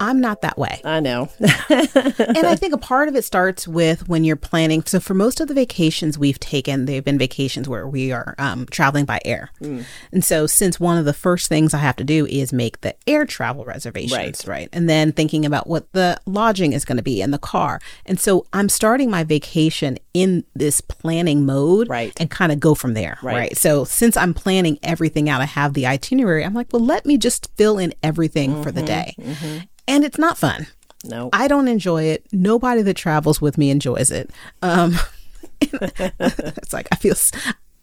I'm 0.00 0.20
not 0.20 0.42
that 0.42 0.58
way. 0.58 0.80
i 0.84 1.00
know 1.00 1.28
and 1.40 2.46
I 2.46 2.56
think 2.56 2.74
a 2.74 2.78
part 2.78 3.08
of 3.08 3.16
it 3.16 3.24
starts 3.24 3.66
with 3.68 4.08
when 4.08 4.24
you're 4.24 4.36
planning. 4.36 4.82
So 4.84 5.00
for 5.00 5.14
most 5.14 5.40
of 5.40 5.48
the 5.48 5.54
vacations 5.54 6.18
we've 6.18 6.40
taken, 6.40 6.86
they've 6.86 7.04
been 7.04 7.18
vacations 7.18 7.68
where 7.68 7.86
we 7.86 8.12
are 8.12 8.34
um, 8.38 8.66
traveling 8.66 9.04
by 9.04 9.20
air. 9.24 9.50
Hmm. 9.58 9.82
And 10.12 10.24
so 10.24 10.46
since 10.46 10.80
one 10.80 10.98
of 10.98 11.04
the 11.04 11.12
first 11.12 11.48
things 11.48 11.74
I 11.74 11.78
have 11.78 11.96
to 11.96 12.04
do 12.04 12.26
is 12.26 12.52
make 12.52 12.80
the 12.80 12.94
air 13.06 13.24
travel 13.24 13.64
reservations, 13.64 14.12
Right. 14.14 14.44
right? 14.46 14.68
And 14.72 14.88
then 14.88 15.12
thinking 15.12 15.46
about 15.46 15.66
what 15.66 15.90
the 15.92 16.20
lodging 16.26 16.72
is 16.72 16.84
going 16.84 16.96
to 16.96 17.02
be 17.02 17.20
in 17.20 17.30
the 17.30 17.38
car. 17.38 17.80
And 18.06 18.18
so 18.18 18.46
I'm 18.52 18.68
starting 18.68 19.10
my 19.10 19.24
vacation 19.24 19.98
in 20.12 20.44
this 20.54 20.80
planning 20.80 21.46
mode 21.46 21.88
Right. 21.88 22.12
and 22.18 22.30
kind 22.30 22.52
of 22.52 22.60
go 22.60 22.74
from 22.74 22.94
there. 22.94 23.18
Right. 23.22 23.36
Right. 23.36 23.56
So 23.56 23.84
since 23.84 24.16
I'm 24.16 24.34
planning 24.34 24.78
everything 24.82 25.28
out, 25.28 25.40
I 25.40 25.46
have 25.46 25.74
the 25.74 25.86
itinerary. 25.86 26.44
I'm 26.44 26.54
like, 26.54 26.68
well, 26.72 26.84
let 26.84 27.06
me 27.06 27.16
just 27.16 27.50
fill 27.56 27.78
in 27.78 27.94
everything 28.02 28.62
for 28.62 28.70
the 28.70 28.80
mm-hmm. 28.80 28.86
day. 28.86 29.14
Mm-hmm. 29.18 29.58
And 29.86 30.04
it's 30.04 30.18
not 30.18 30.38
fun. 30.38 30.66
no 31.04 31.30
I 31.32 31.48
don't 31.48 31.68
enjoy 31.68 32.04
it. 32.04 32.26
Nobody 32.32 32.82
that 32.82 32.94
travels 32.94 33.40
with 33.40 33.58
me 33.58 33.70
enjoys 33.70 34.10
it. 34.10 34.30
Um, 34.62 34.96
it's 35.60 36.72
like 36.72 36.88
I 36.92 36.96
feel 36.96 37.14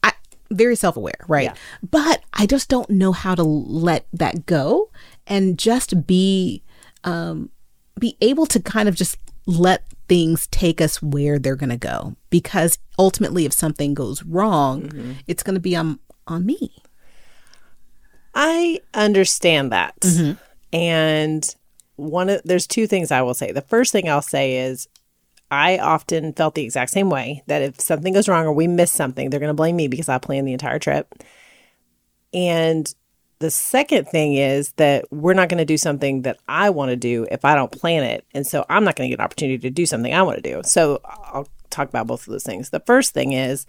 I, 0.03 0.13
very 0.49 0.75
self 0.75 0.97
aware, 0.97 1.25
right? 1.27 1.45
Yeah. 1.45 1.55
But 1.89 2.23
I 2.33 2.45
just 2.45 2.69
don't 2.69 2.89
know 2.89 3.11
how 3.11 3.35
to 3.35 3.43
let 3.43 4.05
that 4.13 4.45
go 4.45 4.89
and 5.27 5.57
just 5.57 6.05
be 6.07 6.63
um, 7.03 7.49
be 7.99 8.17
able 8.21 8.45
to 8.47 8.59
kind 8.59 8.89
of 8.89 8.95
just 8.95 9.17
let 9.45 9.83
things 10.07 10.47
take 10.47 10.81
us 10.81 11.01
where 11.01 11.39
they're 11.39 11.55
going 11.55 11.69
to 11.69 11.77
go. 11.77 12.15
Because 12.29 12.77
ultimately, 12.99 13.45
if 13.45 13.53
something 13.53 13.93
goes 13.93 14.23
wrong, 14.23 15.17
it's 15.27 15.43
going 15.43 15.55
to 15.55 15.61
be 15.61 15.75
on 15.75 15.99
on 16.27 16.45
me. 16.45 16.73
I 18.33 18.79
understand 18.93 19.71
that. 19.71 19.95
And 20.73 21.55
one 22.01 22.29
of 22.29 22.41
there's 22.43 22.67
two 22.67 22.87
things 22.87 23.11
I 23.11 23.21
will 23.21 23.33
say. 23.33 23.51
The 23.51 23.61
first 23.61 23.91
thing 23.91 24.09
I'll 24.09 24.21
say 24.21 24.57
is 24.57 24.87
I 25.51 25.77
often 25.77 26.33
felt 26.33 26.55
the 26.55 26.63
exact 26.63 26.91
same 26.91 27.09
way 27.09 27.43
that 27.47 27.61
if 27.61 27.79
something 27.79 28.13
goes 28.13 28.29
wrong 28.29 28.45
or 28.45 28.53
we 28.53 28.67
miss 28.67 28.91
something, 28.91 29.29
they're 29.29 29.39
going 29.39 29.49
to 29.49 29.53
blame 29.53 29.75
me 29.75 29.87
because 29.87 30.09
I 30.09 30.17
planned 30.17 30.47
the 30.47 30.53
entire 30.53 30.79
trip. 30.79 31.13
And 32.33 32.93
the 33.39 33.51
second 33.51 34.07
thing 34.07 34.35
is 34.35 34.71
that 34.73 35.11
we're 35.11 35.33
not 35.33 35.49
going 35.49 35.57
to 35.57 35.65
do 35.65 35.77
something 35.77 36.21
that 36.21 36.37
I 36.47 36.69
want 36.69 36.89
to 36.91 36.95
do 36.95 37.27
if 37.29 37.43
I 37.43 37.55
don't 37.55 37.71
plan 37.71 38.03
it. 38.03 38.25
And 38.33 38.47
so 38.47 38.65
I'm 38.69 38.83
not 38.83 38.95
going 38.95 39.09
to 39.09 39.11
get 39.13 39.19
an 39.19 39.25
opportunity 39.25 39.57
to 39.57 39.69
do 39.69 39.85
something 39.85 40.13
I 40.13 40.21
want 40.21 40.41
to 40.41 40.53
do. 40.53 40.61
So 40.63 41.01
I'll 41.03 41.47
talk 41.69 41.89
about 41.89 42.07
both 42.07 42.27
of 42.27 42.31
those 42.31 42.43
things. 42.43 42.69
The 42.69 42.79
first 42.81 43.13
thing 43.13 43.33
is 43.33 43.65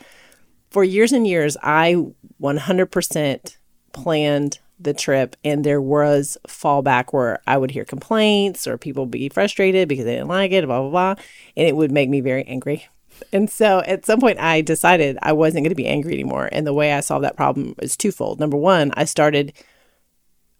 for 0.71 0.85
years 0.85 1.13
and 1.13 1.27
years, 1.27 1.57
I 1.63 1.97
100% 2.41 3.57
planned 3.93 4.59
the 4.79 4.95
trip, 4.95 5.37
and 5.45 5.65
there 5.65 5.81
was 5.81 6.37
fallback 6.49 7.13
where 7.13 7.41
I 7.47 7.57
would 7.57 7.71
hear 7.71 7.85
complaints 7.85 8.67
or 8.67 8.79
people 8.79 9.07
be 9.07 9.29
frustrated 9.29 9.89
because 9.89 10.05
they 10.05 10.15
didn't 10.15 10.29
like 10.29 10.53
it, 10.53 10.67
blah, 10.67 10.81
blah, 10.81 10.91
blah. 10.91 11.25
And 11.57 11.69
it 11.69 11.77
would 11.77 11.93
make 11.93 12.09
me 12.09 12.21
very 12.21 12.45
angry. 12.45 12.87
And 13.33 13.49
so 13.49 13.81
at 13.87 14.05
some 14.05 14.21
point, 14.21 14.41
I 14.41 14.63
decided 14.63 15.17
I 15.23 15.33
wasn't 15.33 15.63
going 15.63 15.71
to 15.71 15.77
be 15.77 15.87
angry 15.87 16.15
anymore. 16.15 16.49
And 16.51 16.67
the 16.67 16.73
way 16.73 16.93
I 16.93 17.01
solved 17.01 17.25
that 17.25 17.37
problem 17.37 17.77
is 17.81 17.97
twofold. 17.97 18.41
Number 18.41 18.57
one, 18.57 18.91
I 18.97 19.05
started, 19.05 19.53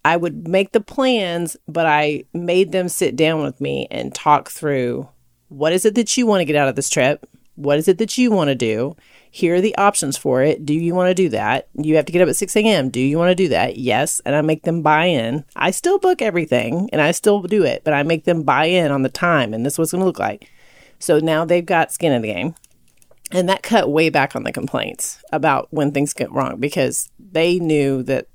I 0.05 0.17
would 0.17 0.47
make 0.47 0.71
the 0.71 0.81
plans, 0.81 1.57
but 1.67 1.87
I 1.87 2.25
made 2.33 2.71
them 2.71 2.89
sit 2.89 3.17
down 3.17 3.43
with 3.43 3.61
me 3.61 3.89
and 3.91 4.15
talk 4.15 4.49
through 4.49 5.09
what 5.49 5.73
is 5.73 5.85
it 5.85 5.95
that 5.97 6.17
you 6.17 6.27
want 6.27 6.41
to 6.41 6.45
get 6.45 6.55
out 6.55 6.69
of 6.69 6.77
this 6.77 6.89
trip? 6.89 7.29
What 7.55 7.79
is 7.79 7.89
it 7.89 7.99
that 7.99 8.17
you 8.17 8.31
want 8.31 8.49
to 8.49 8.55
do? 8.55 8.97
Here 9.31 9.57
are 9.57 9.61
the 9.61 9.77
options 9.77 10.17
for 10.17 10.43
it. 10.43 10.65
Do 10.65 10.75
you 10.75 10.95
want 10.95 11.09
to 11.09 11.15
do 11.15 11.29
that? 11.31 11.69
You 11.75 11.97
have 11.97 12.07
to 12.07 12.13
get 12.13 12.23
up 12.23 12.29
at 12.29 12.37
6 12.37 12.57
a.m. 12.57 12.89
Do 12.91 13.01
you 13.01 13.19
want 13.19 13.31
to 13.31 13.35
do 13.35 13.49
that? 13.49 13.77
Yes. 13.77 14.21
And 14.25 14.35
I 14.35 14.41
make 14.43 14.63
them 14.63 14.83
buy 14.83 15.07
in. 15.07 15.45
I 15.57 15.71
still 15.71 15.99
book 15.99 16.23
everything 16.23 16.89
and 16.93 17.01
I 17.01 17.13
still 17.13 17.43
do 17.43 17.63
it, 17.63 17.83
but 17.85 17.95
I 17.95 18.03
make 18.03 18.25
them 18.25 18.43
buy 18.43 18.67
in 18.67 18.91
on 18.91 19.03
the 19.03 19.09
time 19.09 19.55
and 19.55 19.65
this 19.65 19.75
is 19.75 19.79
what 19.79 19.83
it's 19.85 19.93
going 19.93 20.01
to 20.01 20.07
look 20.07 20.19
like. 20.19 20.51
So 20.99 21.19
now 21.19 21.45
they've 21.45 21.65
got 21.65 21.93
skin 21.93 22.13
in 22.13 22.23
the 22.23 22.33
game. 22.33 22.55
And 23.33 23.49
that 23.49 23.63
cut 23.63 23.91
way 23.91 24.11
back 24.11 24.37
on 24.37 24.43
the 24.43 24.53
complaints 24.53 25.23
about 25.33 25.69
when 25.71 25.91
things 25.91 26.13
get 26.13 26.31
wrong 26.31 26.61
because 26.61 27.11
they 27.19 27.59
knew 27.59 28.03
that 28.03 28.27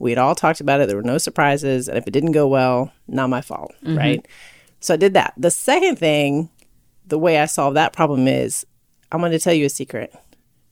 we 0.00 0.10
had 0.10 0.18
all 0.18 0.34
talked 0.34 0.60
about 0.60 0.80
it. 0.80 0.88
There 0.88 0.96
were 0.96 1.02
no 1.02 1.18
surprises. 1.18 1.86
And 1.88 1.96
if 1.96 2.08
it 2.08 2.10
didn't 2.10 2.32
go 2.32 2.48
well, 2.48 2.92
not 3.06 3.30
my 3.30 3.40
fault. 3.40 3.72
Mm-hmm. 3.84 3.96
Right. 3.96 4.28
So 4.80 4.94
I 4.94 4.96
did 4.96 5.14
that. 5.14 5.32
The 5.36 5.50
second 5.50 5.96
thing, 5.96 6.50
the 7.06 7.18
way 7.18 7.38
I 7.38 7.46
solve 7.46 7.74
that 7.74 7.92
problem 7.92 8.26
is 8.28 8.66
I'm 9.10 9.20
going 9.20 9.32
to 9.32 9.38
tell 9.38 9.54
you 9.54 9.66
a 9.66 9.70
secret. 9.70 10.14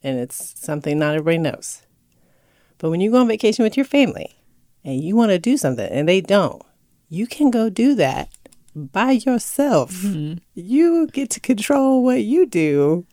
And 0.02 0.18
it's 0.18 0.58
something 0.58 0.98
not 0.98 1.14
everybody 1.14 1.38
knows. 1.38 1.82
But 2.78 2.90
when 2.90 3.00
you 3.00 3.10
go 3.10 3.20
on 3.20 3.28
vacation 3.28 3.62
with 3.62 3.76
your 3.76 3.84
family 3.84 4.34
and 4.82 5.02
you 5.02 5.14
want 5.14 5.30
to 5.30 5.38
do 5.38 5.56
something 5.56 5.86
and 5.86 6.08
they 6.08 6.22
don't, 6.22 6.62
you 7.08 7.26
can 7.26 7.50
go 7.50 7.68
do 7.68 7.94
that 7.96 8.30
by 8.74 9.10
yourself. 9.10 9.92
Mm-hmm. 9.92 10.38
You 10.54 11.06
get 11.08 11.28
to 11.30 11.40
control 11.40 12.02
what 12.02 12.22
you 12.22 12.46
do 12.46 13.04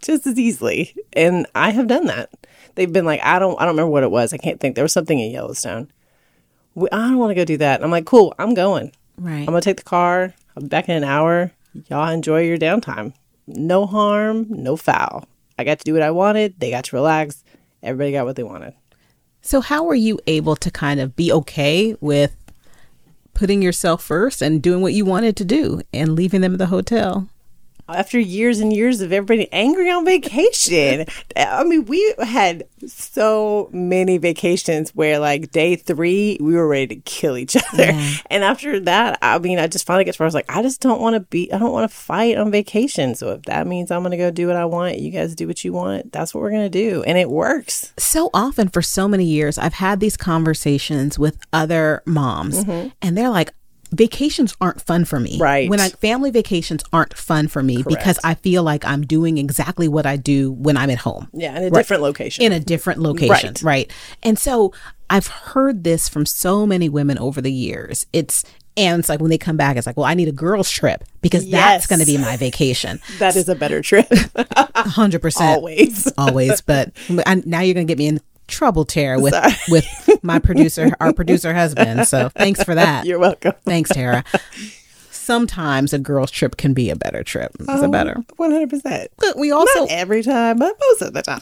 just 0.00 0.26
as 0.26 0.38
easily. 0.38 0.94
And 1.12 1.46
I 1.54 1.70
have 1.70 1.88
done 1.88 2.06
that. 2.06 2.30
They've 2.74 2.92
been 2.92 3.04
like, 3.04 3.20
I 3.22 3.38
don't, 3.38 3.60
I 3.60 3.66
don't 3.66 3.74
remember 3.74 3.90
what 3.90 4.04
it 4.04 4.10
was. 4.10 4.32
I 4.32 4.38
can't 4.38 4.60
think. 4.60 4.74
There 4.74 4.84
was 4.84 4.94
something 4.94 5.18
in 5.18 5.30
Yellowstone. 5.30 5.90
We, 6.74 6.88
I 6.90 7.08
don't 7.08 7.18
want 7.18 7.32
to 7.32 7.34
go 7.34 7.44
do 7.44 7.58
that. 7.58 7.76
And 7.76 7.84
I'm 7.84 7.90
like, 7.90 8.06
cool, 8.06 8.34
I'm 8.38 8.54
going. 8.54 8.92
Right. 9.18 9.40
I'm 9.40 9.46
gonna 9.46 9.60
take 9.60 9.76
the 9.76 9.82
car. 9.82 10.32
I'll 10.56 10.62
be 10.62 10.68
back 10.68 10.88
in 10.88 10.96
an 10.96 11.04
hour. 11.04 11.52
Y'all 11.88 12.10
enjoy 12.10 12.42
your 12.42 12.58
downtime. 12.58 13.14
No 13.46 13.86
harm, 13.86 14.46
no 14.48 14.76
foul. 14.76 15.26
I 15.58 15.64
got 15.64 15.78
to 15.78 15.84
do 15.84 15.92
what 15.92 16.02
I 16.02 16.10
wanted. 16.10 16.58
They 16.58 16.70
got 16.70 16.84
to 16.84 16.96
relax. 16.96 17.44
Everybody 17.82 18.12
got 18.12 18.26
what 18.26 18.36
they 18.36 18.42
wanted. 18.42 18.74
So, 19.40 19.60
how 19.60 19.84
were 19.84 19.94
you 19.94 20.20
able 20.26 20.56
to 20.56 20.70
kind 20.70 21.00
of 21.00 21.16
be 21.16 21.32
okay 21.32 21.96
with 22.00 22.36
putting 23.34 23.62
yourself 23.62 24.02
first 24.02 24.40
and 24.40 24.62
doing 24.62 24.82
what 24.82 24.92
you 24.92 25.04
wanted 25.04 25.36
to 25.36 25.44
do 25.44 25.82
and 25.92 26.14
leaving 26.14 26.42
them 26.42 26.52
at 26.52 26.58
the 26.58 26.66
hotel? 26.66 27.28
After 27.92 28.18
years 28.18 28.60
and 28.60 28.72
years 28.72 29.00
of 29.00 29.12
everybody 29.12 29.50
angry 29.52 29.90
on 29.90 30.04
vacation, 30.04 31.06
I 31.36 31.64
mean, 31.64 31.84
we 31.86 32.14
had 32.18 32.64
so 32.86 33.68
many 33.72 34.18
vacations 34.18 34.94
where, 34.94 35.18
like, 35.18 35.50
day 35.52 35.76
three, 35.76 36.38
we 36.40 36.54
were 36.54 36.66
ready 36.66 36.88
to 36.88 36.96
kill 36.96 37.36
each 37.36 37.56
other. 37.72 37.92
And 38.30 38.44
after 38.44 38.80
that, 38.80 39.18
I 39.22 39.38
mean, 39.38 39.58
I 39.58 39.66
just 39.66 39.86
finally 39.86 40.04
get 40.04 40.14
to 40.14 40.18
where 40.18 40.26
I 40.26 40.28
was 40.28 40.34
like, 40.34 40.50
I 40.50 40.62
just 40.62 40.80
don't 40.80 41.00
want 41.00 41.14
to 41.14 41.20
be, 41.20 41.52
I 41.52 41.58
don't 41.58 41.72
want 41.72 41.90
to 41.90 41.96
fight 41.96 42.36
on 42.36 42.50
vacation. 42.50 43.14
So 43.14 43.32
if 43.32 43.42
that 43.42 43.66
means 43.66 43.90
I'm 43.90 44.02
going 44.02 44.10
to 44.12 44.16
go 44.16 44.30
do 44.30 44.46
what 44.46 44.56
I 44.56 44.64
want, 44.64 44.98
you 44.98 45.10
guys 45.10 45.34
do 45.34 45.46
what 45.46 45.64
you 45.64 45.72
want, 45.72 46.12
that's 46.12 46.34
what 46.34 46.42
we're 46.42 46.50
going 46.50 46.70
to 46.70 46.70
do. 46.70 47.02
And 47.04 47.18
it 47.18 47.30
works. 47.30 47.92
so 47.98 48.30
often 48.34 48.68
for 48.68 48.82
so 48.82 49.08
many 49.08 49.24
years 49.24 49.58
i've 49.58 49.74
had 49.74 50.00
these 50.00 50.16
conversations 50.16 51.18
with 51.18 51.38
other 51.52 52.02
moms 52.06 52.64
mm-hmm. 52.64 52.88
and 53.00 53.16
they're 53.16 53.30
like 53.30 53.52
vacations 53.92 54.54
aren't 54.60 54.80
fun 54.80 55.04
for 55.04 55.20
me 55.20 55.38
Right. 55.38 55.68
when 55.68 55.78
i 55.80 55.88
family 55.90 56.30
vacations 56.30 56.82
aren't 56.92 57.14
fun 57.16 57.46
for 57.48 57.62
me 57.62 57.82
because 57.86 58.18
i 58.24 58.34
feel 58.34 58.62
like 58.62 58.84
i'm 58.84 59.02
doing 59.02 59.38
exactly 59.38 59.86
what 59.88 60.06
i 60.06 60.16
do 60.16 60.50
when 60.52 60.76
i'm 60.76 60.90
at 60.90 60.98
home 60.98 61.28
Yeah, 61.32 61.56
in 61.56 61.64
a 61.64 61.70
different 61.70 62.02
location. 62.02 62.44
in 62.44 62.52
a 62.52 62.60
different 62.60 63.00
location 63.00 63.50
Right. 63.50 63.62
right 63.62 63.92
and 64.22 64.38
so 64.38 64.72
i've 65.10 65.26
heard 65.26 65.84
this 65.84 66.08
from 66.08 66.24
so 66.26 66.66
many 66.66 66.88
women 66.88 67.18
over 67.18 67.40
the 67.40 67.52
years 67.52 68.06
it's 68.12 68.44
and 68.76 69.00
it's 69.00 69.10
like 69.10 69.20
when 69.20 69.28
they 69.30 69.36
come 69.36 69.58
back 69.58 69.76
it's 69.76 69.86
like 69.86 69.98
well 69.98 70.06
i 70.06 70.14
need 70.14 70.28
a 70.28 70.32
girls 70.32 70.70
trip 70.70 71.04
because 71.20 71.48
that's 71.50 71.86
going 71.86 72.00
to 72.00 72.06
be 72.06 72.16
my 72.16 72.36
vacation 72.38 72.98
that 73.18 73.36
is 73.36 73.48
a 73.50 73.54
better 73.54 73.82
trip. 73.82 74.08
100% 74.08 75.40
Always. 75.40 76.10
always 76.16 76.60
but 76.62 76.90
I, 77.26 77.34
now 77.44 77.60
you're 77.60 77.74
going 77.74 77.86
to 77.86 77.90
get 77.90 77.98
me 77.98 78.06
in 78.06 78.20
trouble 78.48 78.84
tara 78.84 79.18
with 79.20 79.34
with 79.68 79.86
my 80.22 80.38
producer 80.38 80.90
our 81.00 81.12
producer 81.12 81.54
husband 81.54 82.06
so 82.06 82.28
thanks 82.30 82.62
for 82.62 82.74
that 82.74 83.06
You're 83.06 83.18
welcome. 83.18 83.52
thanks 83.64 83.90
tara 83.90 84.24
sometimes 85.10 85.92
a 85.92 85.98
girls 85.98 86.30
trip 86.30 86.56
can 86.56 86.74
be 86.74 86.90
a 86.90 86.96
better 86.96 87.22
trip 87.22 87.52
it's 87.60 87.68
a 87.68 87.84
um, 87.84 87.90
better 87.90 88.16
One 88.36 88.50
hundred 88.50 88.70
percent. 88.70 89.10
but 89.18 89.38
we 89.38 89.52
also 89.52 89.80
Not 89.80 89.90
every 89.90 90.22
time, 90.22 90.58
but 90.58 90.74
most 90.88 91.02
of 91.02 91.12
the 91.14 91.22
time. 91.22 91.38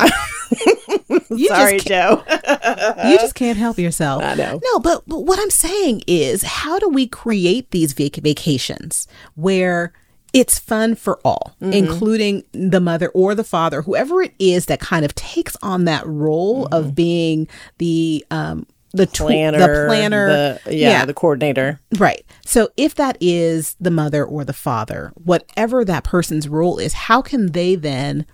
you 1.39 1.49
Sorry, 1.49 1.79
Joe. 1.79 2.23
you 2.29 3.17
just 3.19 3.35
can't 3.35 3.57
help 3.57 3.79
yourself. 3.79 4.23
I 4.23 4.35
know. 4.35 4.61
No, 4.63 4.79
but, 4.81 5.05
but 5.07 5.21
what 5.21 5.39
I'm 5.41 5.51
saying 5.51 6.03
is, 6.07 6.43
how 6.43 6.79
do 6.79 6.89
we 6.89 7.07
create 7.07 7.71
these 7.71 7.93
vac- 7.95 8.17
vacations 8.17 9.07
where 9.35 9.93
it's 10.33 10.59
fun 10.59 10.95
for 10.95 11.19
all, 11.25 11.55
Mm-hmm. 11.61 11.73
including 11.73 12.45
the 12.53 12.81
mother 12.81 13.09
or 13.11 13.35
the 13.35 13.45
father, 13.45 13.83
whoever 13.83 14.23
it 14.23 14.33
is 14.39 14.67
that 14.67 14.81
kind 14.81 15.05
of 15.05 15.15
takes 15.15 15.57
on 15.63 15.85
that 15.85 16.07
role 16.07 16.67
of 16.73 16.95
being 16.95 17.49
the 17.79 18.25
um 18.31 18.67
the 18.93 19.07
tool- 19.07 19.29
planner, 19.29 19.59
the 19.59 19.87
planner, 19.87 20.59
the- 20.65 20.75
yeah, 20.77 21.05
the 21.05 21.15
coordinator. 21.15 21.79
Right. 21.97 22.25
So 22.45 22.71
if 22.77 22.97
that 22.97 23.17
is 23.21 23.77
the 23.81 23.91
mother 23.91 24.25
or 24.25 24.45
the 24.45 24.53
father, 24.53 25.13
whatever 25.15 25.85
that 25.85 26.03
person's 26.03 26.49
role 26.49 26.79
is, 26.79 26.93
how 26.93 27.23
can 27.23 27.53
they 27.53 27.77
then 27.77 28.27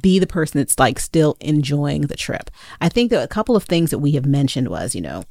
be 0.00 0.18
the 0.18 0.26
person 0.26 0.58
that's 0.58 0.78
like 0.78 0.98
still 0.98 1.36
enjoying 1.40 2.02
the 2.02 2.16
trip? 2.16 2.50
I 2.80 2.88
think 2.88 3.10
that 3.10 3.22
a 3.22 3.28
couple 3.28 3.56
of 3.56 3.64
things 3.64 3.90
that 3.90 3.98
we 3.98 4.12
have 4.12 4.24
mentioned 4.24 4.68
was, 4.68 4.94
you 4.94 5.00
know, 5.02 5.24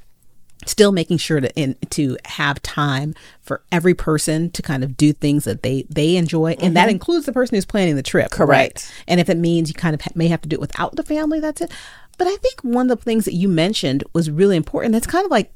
still 0.65 0.91
making 0.91 1.17
sure 1.17 1.39
to 1.39 1.53
in, 1.55 1.75
to 1.89 2.17
have 2.25 2.61
time 2.61 3.15
for 3.41 3.61
every 3.71 3.93
person 3.93 4.51
to 4.51 4.61
kind 4.61 4.83
of 4.83 4.97
do 4.97 5.13
things 5.13 5.45
that 5.45 5.63
they 5.63 5.85
they 5.89 6.15
enjoy. 6.15 6.55
And 6.61 6.75
that 6.75 6.89
includes 6.89 7.25
the 7.25 7.33
person 7.33 7.55
who's 7.55 7.65
planning 7.65 7.95
the 7.95 8.03
trip 8.03 8.31
Correct. 8.31 8.49
right? 8.49 8.93
and 9.07 9.19
if 9.19 9.29
it 9.29 9.37
means 9.37 9.69
you 9.69 9.73
kind 9.73 9.93
of 9.93 10.01
ha- 10.01 10.11
may 10.15 10.27
have 10.27 10.41
to 10.41 10.49
do 10.49 10.55
it 10.55 10.61
without 10.61 10.95
the 10.95 11.03
family 11.03 11.39
that's 11.39 11.61
it. 11.61 11.71
But 12.17 12.27
i 12.27 12.35
think 12.37 12.61
one 12.61 12.91
of 12.91 12.97
the 12.97 13.03
things 13.03 13.25
that 13.25 13.33
you 13.33 13.47
mentioned 13.47 14.03
was 14.13 14.29
really 14.29 14.57
important. 14.57 14.91
That's 14.93 15.07
kind 15.07 15.25
of 15.25 15.31
like 15.31 15.51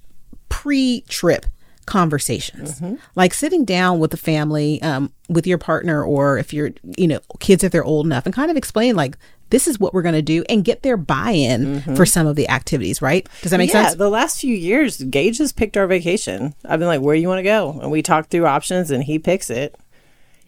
pre-trip 0.50 1.46
conversations. 1.86 2.82
Like 3.16 3.34
sitting 3.34 3.66
down 3.66 4.00
with 4.00 4.12
the 4.12 4.18
family 4.18 4.82
um, 4.82 5.12
with 5.30 5.46
your 5.46 5.58
partner 5.58 6.04
or 6.04 6.38
if 6.38 6.54
you're 6.54 6.72
you 6.98 7.08
know 7.08 7.20
kids 7.40 7.64
if 7.64 7.72
they're 7.72 7.84
old 7.84 8.06
enough 8.06 8.26
and 8.26 8.34
kind 8.34 8.50
of 8.50 8.56
explain 8.58 8.96
like 8.96 9.18
this 9.54 9.68
is 9.68 9.80
what 9.80 9.94
we're 9.94 10.02
going 10.02 10.16
to 10.16 10.22
do 10.22 10.44
and 10.50 10.66
get 10.66 10.82
their 10.82 10.98
buy-in 10.98 11.66
mm-hmm. 11.66 11.96
for 11.96 12.06
some 12.08 12.26
of 12.26 12.36
the 12.36 12.50
activities 12.50 13.02
right 13.02 13.30
does 13.44 13.52
that 13.52 13.60
make 13.60 13.70
yeah, 13.70 13.84
sense 13.84 13.94
Yeah, 13.94 13.98
the 13.98 14.10
last 14.10 14.42
few 14.42 14.56
years, 14.56 15.02
Gage 15.04 15.38
has 15.38 15.52
picked 15.52 15.78
our 15.78 15.88
vacation. 15.88 16.56
I've 16.66 16.80
been 16.80 16.88
like, 16.88 17.02
"Where 17.02 17.16
do 17.16 17.22
you 17.22 17.28
want 17.28 17.40
to 17.40 17.44
go?" 17.44 17.80
And 17.82 17.92
we 17.92 18.02
talk 18.02 18.28
through 18.28 18.46
options, 18.46 18.92
and 18.92 19.04
he 19.04 19.20
picks 19.20 19.50
it. 19.50 19.76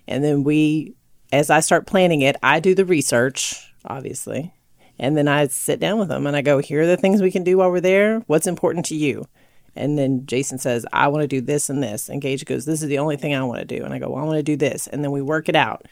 And 0.08 0.24
then 0.24 0.44
we, 0.44 0.96
as 1.32 1.50
I 1.50 1.60
start 1.60 1.88
planning 1.88 2.22
it, 2.22 2.36
I 2.42 2.60
do 2.60 2.74
the 2.76 2.86
research, 2.86 3.72
obviously, 3.86 4.54
and 4.98 5.18
then 5.18 5.28
I 5.28 5.48
sit 5.48 5.80
down 5.80 6.00
with 6.00 6.12
him 6.12 6.26
and 6.26 6.36
I 6.36 6.42
go, 6.42 6.60
"Here 6.60 6.82
are 6.82 6.88
the 6.88 6.98
things 6.98 7.22
we 7.22 7.32
can 7.32 7.44
do 7.44 7.58
while 7.58 7.72
we're 7.72 7.82
there. 7.82 8.20
What's 8.28 8.48
important 8.48 8.86
to 8.88 8.96
you?" 8.96 9.28
And 9.76 9.98
then 9.98 10.26
Jason 10.26 10.58
says, 10.58 10.86
"I 10.94 11.08
want 11.10 11.22
to 11.22 11.28
do 11.28 11.42
this 11.42 11.70
and 11.70 11.84
this," 11.84 12.10
and 12.10 12.22
Gage 12.22 12.46
goes, 12.46 12.66
"This 12.66 12.82
is 12.82 12.90
the 12.90 13.00
only 13.00 13.18
thing 13.18 13.36
I 13.36 13.44
want 13.44 13.60
to 13.60 13.66
do." 13.78 13.84
And 13.84 13.94
I 13.94 14.00
go, 14.00 14.10
"Well, 14.10 14.24
I 14.24 14.26
want 14.26 14.38
to 14.38 14.44
do 14.44 14.56
this," 14.56 14.88
and 14.88 15.04
then 15.04 15.12
we 15.12 15.22
work 15.22 15.50
it 15.50 15.56
out. 15.56 15.86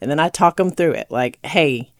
And 0.00 0.10
then 0.10 0.20
I 0.20 0.28
talk 0.28 0.56
them 0.56 0.70
through 0.70 0.92
it, 0.92 1.06
like, 1.10 1.38
"Hey." 1.44 1.92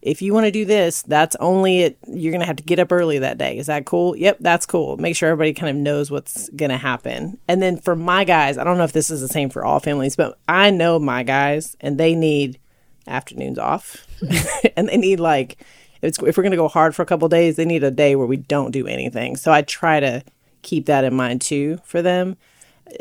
If 0.00 0.22
you 0.22 0.32
want 0.32 0.46
to 0.46 0.50
do 0.52 0.64
this, 0.64 1.02
that's 1.02 1.36
only 1.36 1.80
it. 1.80 1.98
You're 2.06 2.30
going 2.30 2.40
to 2.40 2.46
have 2.46 2.56
to 2.56 2.62
get 2.62 2.78
up 2.78 2.92
early 2.92 3.18
that 3.18 3.38
day. 3.38 3.58
Is 3.58 3.66
that 3.66 3.84
cool? 3.84 4.16
Yep, 4.16 4.38
that's 4.40 4.64
cool. 4.64 4.96
Make 4.96 5.16
sure 5.16 5.28
everybody 5.28 5.52
kind 5.52 5.70
of 5.70 5.76
knows 5.76 6.10
what's 6.10 6.48
going 6.50 6.70
to 6.70 6.76
happen. 6.76 7.38
And 7.48 7.60
then 7.60 7.78
for 7.78 7.96
my 7.96 8.24
guys, 8.24 8.58
I 8.58 8.64
don't 8.64 8.78
know 8.78 8.84
if 8.84 8.92
this 8.92 9.10
is 9.10 9.20
the 9.20 9.28
same 9.28 9.50
for 9.50 9.64
all 9.64 9.80
families, 9.80 10.14
but 10.14 10.38
I 10.48 10.70
know 10.70 10.98
my 10.98 11.24
guys 11.24 11.76
and 11.80 11.98
they 11.98 12.14
need 12.14 12.58
afternoons 13.06 13.58
off 13.58 14.06
and 14.76 14.88
they 14.88 14.96
need 14.96 15.18
like 15.18 15.58
If, 16.00 16.04
it's, 16.04 16.18
if 16.18 16.36
we're 16.36 16.44
going 16.44 16.52
to 16.52 16.56
go 16.56 16.68
hard 16.68 16.94
for 16.94 17.02
a 17.02 17.06
couple 17.06 17.28
days, 17.28 17.56
they 17.56 17.64
need 17.64 17.82
a 17.82 17.90
day 17.90 18.14
where 18.14 18.26
we 18.26 18.36
don't 18.36 18.70
do 18.70 18.86
anything. 18.86 19.36
So 19.36 19.52
I 19.52 19.62
try 19.62 19.98
to 19.98 20.22
keep 20.62 20.86
that 20.86 21.04
in 21.04 21.14
mind 21.14 21.40
too 21.40 21.80
for 21.84 22.02
them. 22.02 22.36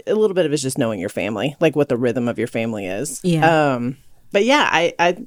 A 0.08 0.16
little 0.16 0.34
bit 0.34 0.46
of 0.46 0.52
it's 0.52 0.64
just 0.64 0.78
knowing 0.78 1.00
your 1.00 1.10
family, 1.10 1.56
like 1.60 1.76
what 1.76 1.90
the 1.90 1.98
rhythm 1.98 2.28
of 2.28 2.40
your 2.40 2.48
family 2.48 2.88
is. 2.88 3.22
Yeah. 3.24 3.74
Um, 3.76 3.98
but 4.32 4.44
yeah, 4.44 4.68
I, 4.70 4.94
I 5.00 5.26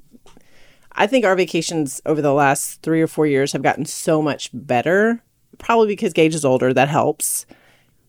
I 0.92 1.06
think 1.06 1.25
our 1.25 1.37
vacations 1.37 2.00
over 2.04 2.20
the 2.20 2.32
last 2.32 2.82
three 2.82 3.00
or 3.00 3.06
four 3.06 3.26
years 3.26 3.52
have 3.52 3.62
gotten 3.62 3.85
so 3.85 4.20
much 4.20 4.50
better. 4.52 5.23
Probably 5.59 5.88
because 5.88 6.12
Gage 6.12 6.35
is 6.35 6.44
older, 6.44 6.73
that 6.73 6.88
helps. 6.88 7.47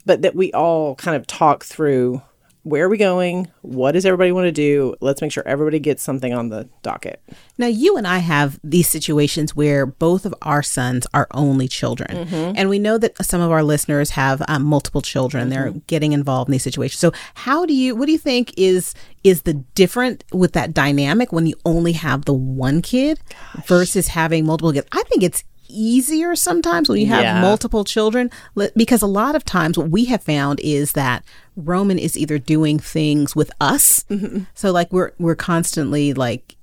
But 0.05 0.21
that 0.23 0.35
we 0.35 0.51
all 0.53 0.95
kind 0.95 1.15
of 1.15 1.27
talk 1.27 1.63
through 1.63 2.21
where 2.63 2.85
are 2.85 2.89
we 2.89 2.97
going? 2.97 3.47
What 3.61 3.93
does 3.93 4.05
everybody 4.05 4.31
want 4.31 4.45
to 4.45 4.51
do? 4.51 4.93
Let's 5.01 5.19
make 5.21 5.31
sure 5.31 5.43
everybody 5.47 5.79
gets 5.79 6.03
something 6.03 6.31
on 6.31 6.49
the 6.49 6.69
docket. 6.83 7.21
Now, 7.57 7.65
you 7.67 7.97
and 7.97 8.07
I 8.07 8.19
have 8.19 8.59
these 8.63 8.87
situations 8.87 9.55
where 9.55 9.85
both 9.87 10.25
of 10.25 10.35
our 10.43 10.61
sons 10.61 11.07
are 11.13 11.27
only 11.31 11.67
children. 11.67 12.11
And 12.55 12.69
we 12.69 12.77
know 12.77 12.99
that 12.99 13.17
some 13.25 13.41
of 13.41 13.49
our 13.51 13.63
listeners 13.63 14.11
have 14.11 14.43
um, 14.47 14.63
multiple 14.63 15.01
children. 15.01 15.49
They're 15.49 15.71
getting 15.87 16.11
involved 16.13 16.49
in 16.49 16.51
these 16.51 16.63
situations. 16.63 16.99
So, 16.99 17.11
how 17.33 17.65
do 17.65 17.73
you, 17.73 17.95
what 17.95 18.05
do 18.05 18.11
you 18.11 18.19
think 18.19 18.53
is, 18.57 18.93
is 19.23 19.41
the 19.43 19.53
different 19.53 20.23
with 20.31 20.53
that 20.53 20.73
dynamic 20.73 21.31
when 21.31 21.47
you 21.47 21.55
only 21.65 21.93
have 21.93 22.25
the 22.25 22.33
one 22.33 22.81
kid 22.81 23.19
versus 23.65 24.09
having 24.09 24.45
multiple 24.45 24.71
kids? 24.71 24.87
I 24.91 25.01
think 25.03 25.23
it's 25.23 25.43
easier 25.71 26.35
sometimes 26.35 26.89
when 26.89 26.99
you 26.99 27.07
have 27.07 27.23
Yeah. 27.23 27.41
multiple 27.41 27.83
children 27.83 28.29
because 28.75 29.01
a 29.01 29.07
lot 29.07 29.35
of 29.35 29.43
times 29.45 29.77
what 29.77 29.89
we 29.89 30.05
have 30.05 30.21
found 30.23 30.59
is 30.61 30.91
that 30.93 31.23
Roman 31.55 31.97
is 31.99 32.17
either 32.17 32.37
doing 32.37 32.79
things 32.79 33.35
with 33.35 33.51
us 33.61 34.05
so 34.53 34.71
like 34.71 34.91
we're 34.91 35.11
we're 35.19 35.35
constantly 35.35 36.13
like 36.13 36.55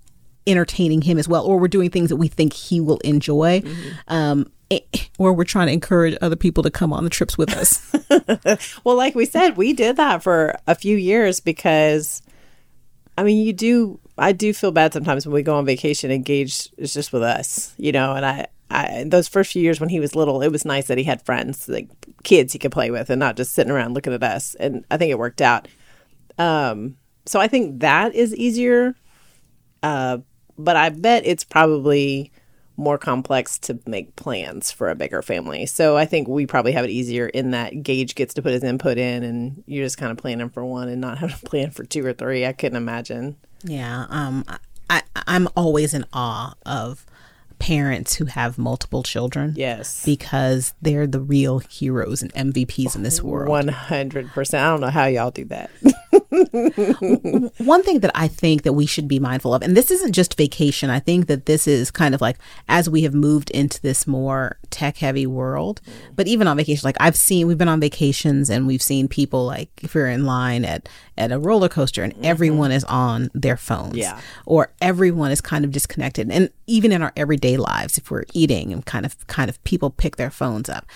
entertaining 0.46 1.02
him 1.02 1.18
as 1.18 1.28
well 1.28 1.44
or 1.44 1.58
we're 1.58 1.68
doing 1.68 1.90
things 1.90 2.08
that 2.08 2.16
we 2.16 2.28
think 2.28 2.52
he 2.54 2.80
will 2.80 2.98
enjoy 2.98 3.62
um 4.08 4.50
eh, 4.70 4.78
or 5.18 5.32
we're 5.34 5.44
trying 5.44 5.66
to 5.66 5.72
encourage 5.72 6.16
other 6.22 6.36
people 6.36 6.62
to 6.62 6.70
come 6.70 6.92
on 6.92 7.04
the 7.04 7.10
trips 7.10 7.36
with 7.36 7.50
us 7.56 7.82
Well, 8.84 8.96
like 8.96 9.14
we 9.14 9.26
said, 9.26 9.56
we 9.58 9.72
did 9.74 9.96
that 9.96 10.22
for 10.22 10.54
a 10.66 10.74
few 10.74 10.96
years 10.96 11.40
because, 11.40 12.22
I 13.18 13.22
mean, 13.22 13.44
you 13.44 13.52
do. 13.52 14.00
I 14.16 14.32
do 14.32 14.54
feel 14.54 14.70
bad 14.72 14.92
sometimes 14.94 15.26
when 15.26 15.34
we 15.34 15.42
go 15.42 15.56
on 15.56 15.66
vacation 15.66 16.10
and 16.10 16.24
Gage 16.24 16.70
is 16.78 16.94
just 16.94 17.12
with 17.12 17.22
us, 17.22 17.74
you 17.76 17.92
know. 17.92 18.14
And 18.14 18.24
I, 18.24 18.46
I, 18.70 19.04
those 19.06 19.28
first 19.28 19.52
few 19.52 19.62
years 19.62 19.80
when 19.80 19.88
he 19.88 20.00
was 20.00 20.14
little, 20.14 20.42
it 20.42 20.52
was 20.52 20.64
nice 20.64 20.86
that 20.88 20.98
he 20.98 21.04
had 21.04 21.22
friends, 21.22 21.68
like 21.68 21.88
kids 22.22 22.52
he 22.52 22.58
could 22.58 22.72
play 22.72 22.90
with, 22.90 23.10
and 23.10 23.18
not 23.20 23.36
just 23.36 23.52
sitting 23.52 23.72
around 23.72 23.94
looking 23.94 24.12
at 24.12 24.22
us. 24.22 24.54
And 24.56 24.84
I 24.90 24.96
think 24.96 25.10
it 25.10 25.18
worked 25.18 25.40
out. 25.40 25.68
Um, 26.38 26.96
so 27.26 27.40
I 27.40 27.48
think 27.48 27.80
that 27.80 28.14
is 28.14 28.34
easier. 28.34 28.94
Uh, 29.82 30.18
but 30.58 30.76
I 30.76 30.88
bet 30.90 31.26
it's 31.26 31.44
probably 31.44 32.32
more 32.76 32.98
complex 32.98 33.58
to 33.58 33.78
make 33.86 34.14
plans 34.16 34.70
for 34.70 34.88
a 34.88 34.94
bigger 34.94 35.20
family. 35.20 35.66
So 35.66 35.96
I 35.96 36.04
think 36.04 36.28
we 36.28 36.46
probably 36.46 36.72
have 36.72 36.84
it 36.84 36.90
easier 36.90 37.26
in 37.26 37.50
that 37.50 37.82
Gage 37.82 38.14
gets 38.14 38.34
to 38.34 38.42
put 38.42 38.52
his 38.52 38.62
input 38.62 38.98
in 38.98 39.24
and 39.24 39.64
you're 39.66 39.84
just 39.84 39.98
kind 39.98 40.12
of 40.12 40.18
planning 40.18 40.48
for 40.48 40.64
one 40.64 40.88
and 40.88 41.00
not 41.00 41.18
having 41.20 41.36
to 41.36 41.44
plan 41.44 41.70
for 41.70 41.84
two 41.84 42.04
or 42.06 42.12
three. 42.12 42.46
I 42.46 42.52
couldn't 42.52 42.76
imagine. 42.76 43.36
yeah 43.64 44.06
um 44.10 44.44
i 44.88 45.02
i'm 45.26 45.48
always 45.56 45.92
in 45.92 46.04
awe 46.12 46.54
of 46.64 47.04
parents 47.58 48.14
who 48.16 48.24
have 48.26 48.58
multiple 48.58 49.02
children 49.02 49.54
Yes. 49.56 50.04
because 50.04 50.74
they're 50.82 51.06
the 51.06 51.20
real 51.20 51.58
heroes 51.60 52.22
and 52.22 52.32
mvps 52.34 52.94
in 52.96 53.02
this 53.02 53.22
world 53.22 53.48
100%. 53.66 54.54
I 54.58 54.64
don't 54.70 54.80
know 54.80 54.88
how 54.90 55.06
y'all 55.06 55.30
do 55.30 55.44
that. 55.46 55.70
one 57.58 57.82
thing 57.82 58.00
that 58.00 58.10
I 58.14 58.28
think 58.28 58.62
that 58.62 58.72
we 58.72 58.86
should 58.86 59.08
be 59.08 59.18
mindful 59.18 59.54
of, 59.54 59.62
and 59.62 59.76
this 59.76 59.90
isn't 59.90 60.12
just 60.12 60.36
vacation, 60.36 60.90
I 60.90 61.00
think 61.00 61.26
that 61.26 61.46
this 61.46 61.66
is 61.66 61.90
kind 61.90 62.14
of 62.14 62.20
like 62.20 62.38
as 62.68 62.88
we 62.88 63.02
have 63.02 63.14
moved 63.14 63.50
into 63.50 63.80
this 63.80 64.06
more 64.06 64.58
tech 64.70 64.98
heavy 64.98 65.26
world, 65.26 65.80
but 66.14 66.26
even 66.26 66.46
on 66.46 66.56
vacation, 66.56 66.86
like 66.86 66.96
I've 67.00 67.16
seen, 67.16 67.46
we've 67.46 67.58
been 67.58 67.68
on 67.68 67.80
vacations 67.80 68.48
and 68.50 68.66
we've 68.66 68.82
seen 68.82 69.08
people 69.08 69.44
like 69.44 69.70
if 69.82 69.94
you're 69.94 70.08
in 70.08 70.24
line 70.24 70.64
at, 70.64 70.88
at 71.16 71.32
a 71.32 71.38
roller 71.38 71.68
coaster 71.68 72.02
and 72.02 72.14
mm-hmm. 72.14 72.24
everyone 72.24 72.72
is 72.72 72.84
on 72.84 73.30
their 73.34 73.56
phones 73.56 73.96
Yeah. 73.96 74.20
or 74.46 74.72
everyone 74.80 75.30
is 75.30 75.40
kind 75.40 75.64
of 75.64 75.72
disconnected. 75.72 76.30
And 76.30 76.50
even 76.66 76.92
in 76.92 77.02
our 77.02 77.12
everyday 77.16 77.56
lives, 77.56 77.98
if 77.98 78.10
we're 78.10 78.24
eating 78.32 78.72
and 78.72 78.84
kind 78.84 79.04
of, 79.04 79.26
kind 79.26 79.48
of 79.48 79.62
people 79.64 79.90
pick 79.90 80.16
their 80.16 80.30
phones 80.30 80.68
up. 80.68 80.86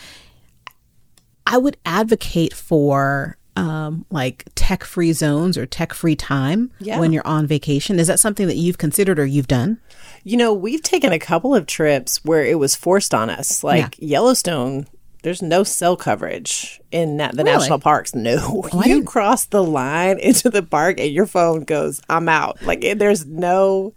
I 1.46 1.59
would 1.59 1.77
advocate 1.85 2.55
for 2.55 3.37
um, 3.57 4.07
like 4.11 4.45
tech 4.55 4.83
free 4.85 5.12
zones 5.12 5.59
or 5.59 5.67
tech 5.67 5.93
free 5.93 6.17
time 6.17 6.71
Yeah. 6.81 6.99
when 6.99 7.12
you're 7.12 7.27
on 7.27 7.47
vacation. 7.47 7.99
Is 7.99 8.07
that 8.07 8.19
something 8.21 8.47
that 8.47 8.57
you've 8.57 8.79
considered 8.79 9.19
or 9.19 9.27
you've 9.27 9.49
done? 9.49 9.79
You 10.25 10.37
know, 10.37 10.53
we've 10.55 10.83
taken 10.83 11.12
a 11.12 11.19
couple 11.19 11.55
of 11.55 11.67
trips 11.67 12.25
where 12.25 12.45
it 12.45 12.59
was 12.59 12.75
forced 12.75 13.12
on 13.15 13.29
us. 13.29 13.62
Like 13.62 13.97
Yellowstone, 13.99 14.87
there's 15.23 15.43
no 15.43 15.65
cell 15.65 15.97
coverage 15.97 16.81
in 16.91 17.17
na- 17.17 17.31
the 17.33 17.45
Really? 17.45 17.59
national 17.59 17.79
parks. 17.81 18.15
No, 18.15 18.65
you 18.85 19.03
cross 19.05 19.45
the 19.47 19.62
line 19.62 20.19
into 20.23 20.49
the 20.51 20.62
park 20.62 20.99
and 20.99 21.12
your 21.12 21.27
phone 21.27 21.65
goes, 21.65 22.01
"I'm 22.09 22.29
out." 22.29 22.62
Like 22.62 22.81
there's 22.97 23.27
no. 23.27 23.95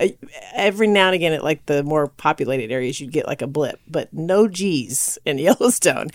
Uh, 0.00 0.08
Every 0.54 0.86
now 0.86 1.06
and 1.06 1.14
again, 1.14 1.32
at 1.32 1.44
like 1.44 1.66
the 1.66 1.82
more 1.82 2.06
populated 2.08 2.72
areas, 2.72 3.00
you'd 3.00 3.12
get 3.12 3.26
like 3.26 3.42
a 3.42 3.46
blip, 3.46 3.78
but 3.86 4.12
no 4.12 4.48
G's 4.48 5.18
in 5.24 5.38
Yellowstone. 5.46 6.08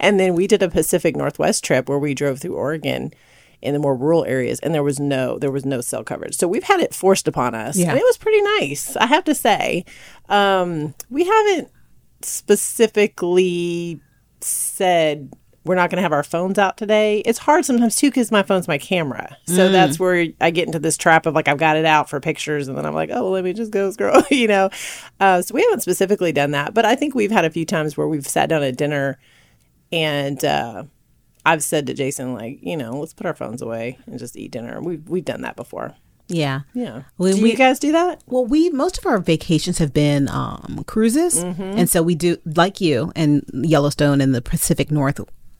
And 0.00 0.18
then 0.20 0.34
we 0.34 0.46
did 0.46 0.62
a 0.62 0.68
Pacific 0.70 1.16
Northwest 1.16 1.64
trip 1.64 1.88
where 1.88 1.98
we 1.98 2.14
drove 2.14 2.38
through 2.40 2.54
Oregon 2.56 3.12
in 3.60 3.74
the 3.74 3.78
more 3.78 3.94
rural 3.94 4.24
areas, 4.24 4.58
and 4.60 4.74
there 4.74 4.82
was 4.82 4.98
no 4.98 5.38
there 5.38 5.50
was 5.52 5.64
no 5.64 5.80
cell 5.80 6.02
coverage. 6.02 6.34
So 6.34 6.48
we've 6.48 6.64
had 6.64 6.80
it 6.80 6.92
forced 6.94 7.28
upon 7.28 7.54
us, 7.54 7.76
Yeah. 7.76 7.90
and 7.90 7.98
it 7.98 8.02
was 8.04 8.16
pretty 8.18 8.40
nice, 8.58 8.96
I 8.96 9.06
have 9.06 9.22
to 9.24 9.34
say. 9.36 9.84
Um, 10.28 10.94
we 11.10 11.24
haven't 11.24 11.68
specifically 12.22 14.00
said 14.40 15.32
we're 15.64 15.74
not 15.76 15.90
going 15.90 15.96
to 15.98 16.02
have 16.02 16.12
our 16.12 16.22
phones 16.24 16.58
out 16.58 16.76
today. 16.76 17.18
It's 17.20 17.38
hard 17.38 17.64
sometimes 17.64 17.96
too 17.96 18.08
because 18.10 18.30
my 18.32 18.42
phone's 18.42 18.66
my 18.68 18.78
camera, 18.78 19.36
so 19.46 19.68
that's 19.70 19.98
where 19.98 20.26
I 20.40 20.50
get 20.50 20.66
into 20.66 20.78
this 20.78 20.96
trap 20.96 21.26
of 21.26 21.34
like 21.34 21.48
I've 21.48 21.58
got 21.58 21.76
it 21.76 21.84
out 21.84 22.10
for 22.10 22.18
pictures, 22.20 22.68
and 22.68 22.76
then 22.76 22.84
I'm 22.86 22.94
like, 22.94 23.10
oh, 23.12 23.30
let 23.30 23.44
me 23.44 23.52
just 23.52 23.70
go 23.70 23.90
scroll, 23.90 24.22
you 24.30 24.48
know. 24.48 24.70
Uh, 25.20 25.40
so 25.42 25.54
we 25.54 25.62
haven't 25.62 25.80
specifically 25.80 26.32
done 26.32 26.50
that, 26.52 26.74
but 26.74 26.84
I 26.84 26.94
think 26.96 27.14
we've 27.14 27.30
had 27.30 27.44
a 27.44 27.50
few 27.50 27.64
times 27.64 27.96
where 27.96 28.08
we've 28.08 28.26
sat 28.26 28.48
down 28.48 28.62
at 28.62 28.76
dinner 28.76 29.18
and. 29.90 30.44
Uh, 30.44 30.84
I've 31.44 31.64
said 31.64 31.88
to 31.88 31.94
Jason, 31.94 32.34
like, 32.34 32.60
you 32.62 32.76
know, 32.76 32.92
let's 33.00 33.14
put 33.14 33.26
our 33.26 33.34
phones 33.34 33.62
away 33.62 33.98
and 34.06 34.16
just 34.16 34.36
eat 34.36 34.52
dinner. 34.52 34.80
We've 34.80 35.02
we've 35.08 35.24
done 35.24 35.40
that 35.40 35.56
before. 35.56 35.92
Yeah. 36.28 36.60
Yeah. 36.72 37.02
We- 37.18 37.32
do 37.32 37.42
we- 37.42 37.50
you 37.50 37.56
guys 37.56 37.80
do 37.80 37.90
that? 37.90 38.22
Well, 38.26 38.46
we 38.46 38.70
most 38.70 38.96
of 38.96 39.06
our 39.06 39.18
vacations 39.18 39.78
have 39.78 39.92
been 39.92 40.28
um, 40.28 40.84
cruises, 40.86 41.42
Mm-hmm. 41.42 41.62
and 41.78 41.90
so 41.90 42.00
we 42.00 42.14
do 42.14 42.36
like 42.44 42.80
you 42.80 43.10
and 43.16 43.44
Yellowstone 43.52 44.20
and 44.20 44.32
the 44.32 44.40
Pacific 44.40 44.92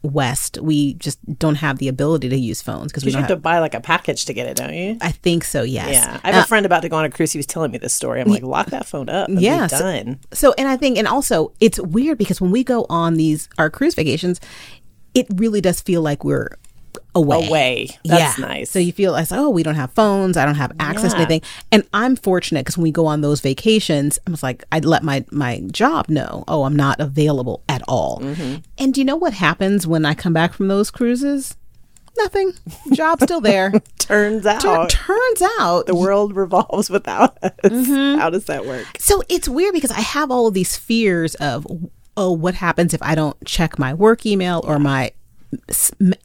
Northwest. 0.02 0.58
We 0.60 0.94
just 0.94 1.18
don't 1.38 1.56
have 1.56 1.78
the 1.78 1.88
ability 1.88 2.28
to 2.28 2.36
use 2.36 2.60
phones 2.62 2.90
because 2.92 3.04
we 3.04 3.12
don't 3.12 3.22
have 3.22 3.30
have. 3.30 3.38
to 3.38 3.42
buy 3.42 3.58
like 3.60 3.74
a 3.74 3.80
package 3.80 4.24
to 4.26 4.34
get 4.34 4.46
it, 4.46 4.56
don't 4.56 4.74
you? 4.74 4.98
I 5.00 5.12
think 5.12 5.44
so. 5.44 5.62
Yes. 5.62 5.92
Yeah, 5.92 6.20
I 6.24 6.32
have 6.32 6.44
a 6.44 6.48
friend 6.48 6.66
about 6.66 6.82
to 6.82 6.88
go 6.88 6.96
on 6.96 7.04
a 7.04 7.10
cruise. 7.10 7.32
He 7.32 7.38
was 7.38 7.46
telling 7.46 7.70
me 7.70 7.78
this 7.78 7.94
story. 7.94 8.20
I'm 8.20 8.28
like, 8.28 8.42
lock 8.42 8.66
that 8.68 8.86
phone 8.86 9.08
up. 9.08 9.28
And 9.28 9.40
Yeah, 9.40 9.66
so- 9.66 9.78
done. 9.78 10.18
So, 10.32 10.54
and 10.58 10.68
I 10.68 10.76
think, 10.76 10.98
and 10.98 11.06
also, 11.06 11.52
it's 11.60 11.78
weird 11.80 12.18
because 12.18 12.40
when 12.40 12.50
we 12.50 12.64
go 12.64 12.86
on 12.88 13.14
these 13.14 13.48
our 13.58 13.70
cruise 13.70 13.94
vacations, 13.94 14.40
it 15.14 15.26
really 15.34 15.60
does 15.60 15.80
feel 15.80 16.02
like 16.02 16.24
we're 16.24 16.56
away. 17.14 17.48
Away. 17.48 17.88
That's 18.04 18.38
yeah. 18.38 18.46
nice. 18.46 18.70
So 18.70 18.78
you 18.78 18.92
feel 18.92 19.16
as 19.16 19.32
oh, 19.32 19.50
we 19.50 19.62
don't 19.62 19.74
have 19.74 19.92
phones. 19.92 20.36
I 20.36 20.44
don't 20.44 20.54
have 20.54 20.72
access 20.80 21.12
to 21.12 21.18
anything. 21.18 21.42
And 21.70 21.86
I'm 21.92 22.16
fortunate 22.16 22.60
because 22.60 22.76
when 22.76 22.84
we 22.84 22.92
go 22.92 23.06
on 23.06 23.20
those 23.20 23.40
vacations, 23.40 24.18
I 24.26 24.30
was 24.30 24.42
like, 24.42 24.64
I'd 24.72 24.84
let 24.84 25.02
my 25.02 25.24
my 25.30 25.60
job 25.70 26.08
know. 26.08 26.44
Oh, 26.48 26.64
I'm 26.64 26.76
not 26.76 27.00
available 27.00 27.62
at 27.68 27.82
all. 27.88 28.20
Mm-hmm. 28.20 28.60
And 28.78 28.94
do 28.94 29.00
you 29.00 29.04
know 29.04 29.16
what 29.16 29.34
happens 29.34 29.86
when 29.86 30.04
I 30.04 30.14
come 30.14 30.32
back 30.32 30.52
from 30.54 30.68
those 30.68 30.90
cruises? 30.90 31.56
Nothing. 32.18 32.52
Job's 32.92 33.24
still 33.24 33.40
there. 33.40 33.72
Turns 33.98 34.44
out 34.44 34.60
Tur- 34.60 34.86
turns 34.88 35.42
out 35.58 35.86
the 35.86 35.94
world 35.94 36.36
revolves 36.36 36.90
without 36.90 37.38
us. 37.42 37.52
Mm-hmm. 37.64 38.18
How 38.18 38.28
does 38.28 38.44
that 38.46 38.66
work? 38.66 38.86
So 38.98 39.22
it's 39.28 39.48
weird 39.48 39.72
because 39.72 39.90
I 39.90 40.00
have 40.00 40.30
all 40.30 40.46
of 40.46 40.52
these 40.52 40.76
fears 40.76 41.34
of, 41.36 41.66
oh, 42.16 42.32
what 42.32 42.54
happens 42.54 42.92
if 42.92 43.00
I 43.02 43.14
don't 43.14 43.42
check 43.46 43.78
my 43.78 43.94
work 43.94 44.26
email 44.26 44.60
or 44.64 44.78
my 44.78 45.12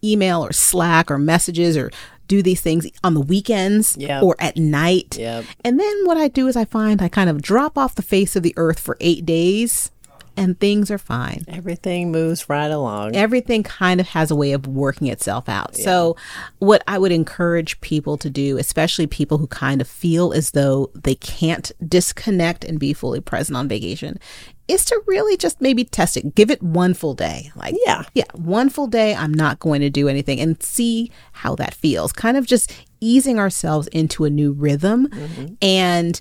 email 0.03 0.43
or 0.45 0.51
Slack 0.53 1.09
or 1.11 1.17
messages 1.17 1.75
or 1.77 1.91
do 2.27 2.41
these 2.41 2.59
things 2.61 2.87
on 3.03 3.13
the 3.13 3.21
weekends 3.21 3.95
Yep. 3.97 4.23
or 4.23 4.35
at 4.39 4.57
night. 4.57 5.17
Yep. 5.17 5.45
And 5.63 5.79
then 5.79 6.05
what 6.05 6.17
I 6.17 6.27
do 6.27 6.47
is 6.47 6.55
I 6.57 6.65
find 6.65 7.01
I 7.01 7.07
kind 7.07 7.29
of 7.29 7.41
drop 7.41 7.77
off 7.77 7.95
the 7.95 8.01
face 8.01 8.35
of 8.35 8.43
the 8.43 8.53
earth 8.57 8.79
for 8.79 8.97
eight 8.99 9.25
days 9.25 9.91
and 10.39 10.59
things 10.59 10.91
are 10.91 10.99
fine 10.99 11.43
Everything 11.47 12.11
moves 12.11 12.47
right 12.47 12.69
along. 12.69 13.15
everything 13.15 13.63
kind 13.63 13.99
of 13.99 14.09
has 14.09 14.29
a 14.29 14.35
way 14.35 14.51
of 14.51 14.67
working 14.67 15.07
itself 15.07 15.49
out. 15.49 15.75
So, 15.75 16.15
what 16.59 16.83
I 16.87 16.99
would 16.99 17.11
encourage 17.11 17.81
people 17.81 18.17
to 18.19 18.29
do, 18.29 18.57
especially 18.59 19.07
people 19.07 19.39
who 19.39 19.47
kind 19.47 19.81
of 19.81 19.87
feel 19.87 20.33
as 20.33 20.51
though 20.51 20.91
they 20.93 21.15
can't 21.15 21.71
disconnect 21.87 22.63
and 22.65 22.77
be 22.79 22.93
fully 22.93 23.19
present 23.19 23.57
on 23.57 23.67
vacation, 23.67 24.19
is 24.67 24.83
to 24.85 25.01
really 25.07 25.37
just 25.37 25.61
maybe 25.61 25.83
test 25.83 26.17
it. 26.17 26.35
Give 26.35 26.51
it 26.51 26.61
one 26.61 26.93
full 26.93 27.13
day. 27.13 27.51
Like, 27.55 27.75
Yeah. 27.85 28.03
yeah, 28.13 28.25
one 28.33 28.69
full 28.69 28.87
day, 28.87 29.15
I'm 29.15 29.33
not 29.33 29.59
going 29.59 29.81
to 29.81 29.89
do 29.89 30.07
anything 30.07 30.39
and 30.39 30.61
see 30.61 31.11
how 31.31 31.55
that 31.55 31.73
feels. 31.73 32.11
Kind 32.11 32.35
of 32.37 32.45
just 32.45 32.73
easing 32.99 33.39
ourselves 33.39 33.87
into 33.87 34.25
a 34.25 34.29
new 34.29 34.51
rhythm 34.51 35.07
mm-hmm. 35.07 35.53
and 35.61 36.19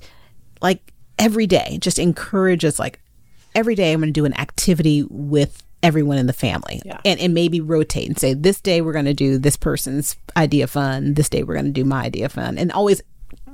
like 0.61 0.92
every 1.18 1.46
day 1.46 1.78
just 1.80 1.98
encourage 1.98 2.64
us 2.64 2.78
like 2.78 3.00
every 3.54 3.74
day 3.74 3.92
I'm 3.92 4.00
going 4.00 4.09
to 4.09 4.12
do 4.12 4.26
an 4.26 4.38
activity 4.38 5.02
with 5.09 5.62
everyone 5.82 6.18
in 6.18 6.26
the 6.26 6.32
family 6.35 6.82
Yeah. 6.85 6.98
and, 7.04 7.18
and 7.20 7.32
maybe 7.32 7.61
rotate 7.62 8.09
and 8.09 8.18
say 8.18 8.35
this 8.35 8.61
day 8.61 8.82
we're 8.82 8.92
going 8.92 9.06
to 9.06 9.14
do 9.14 9.38
this 9.38 9.56
person's 9.56 10.16
idea 10.37 10.66
fun 10.66 11.14
this 11.14 11.28
day 11.30 11.42
we're 11.44 11.54
going 11.54 11.66
to 11.66 11.72
do 11.72 11.85
my 11.85 12.04
idea 12.04 12.28
fun 12.28 12.59
and 12.59 12.70
always 12.72 13.00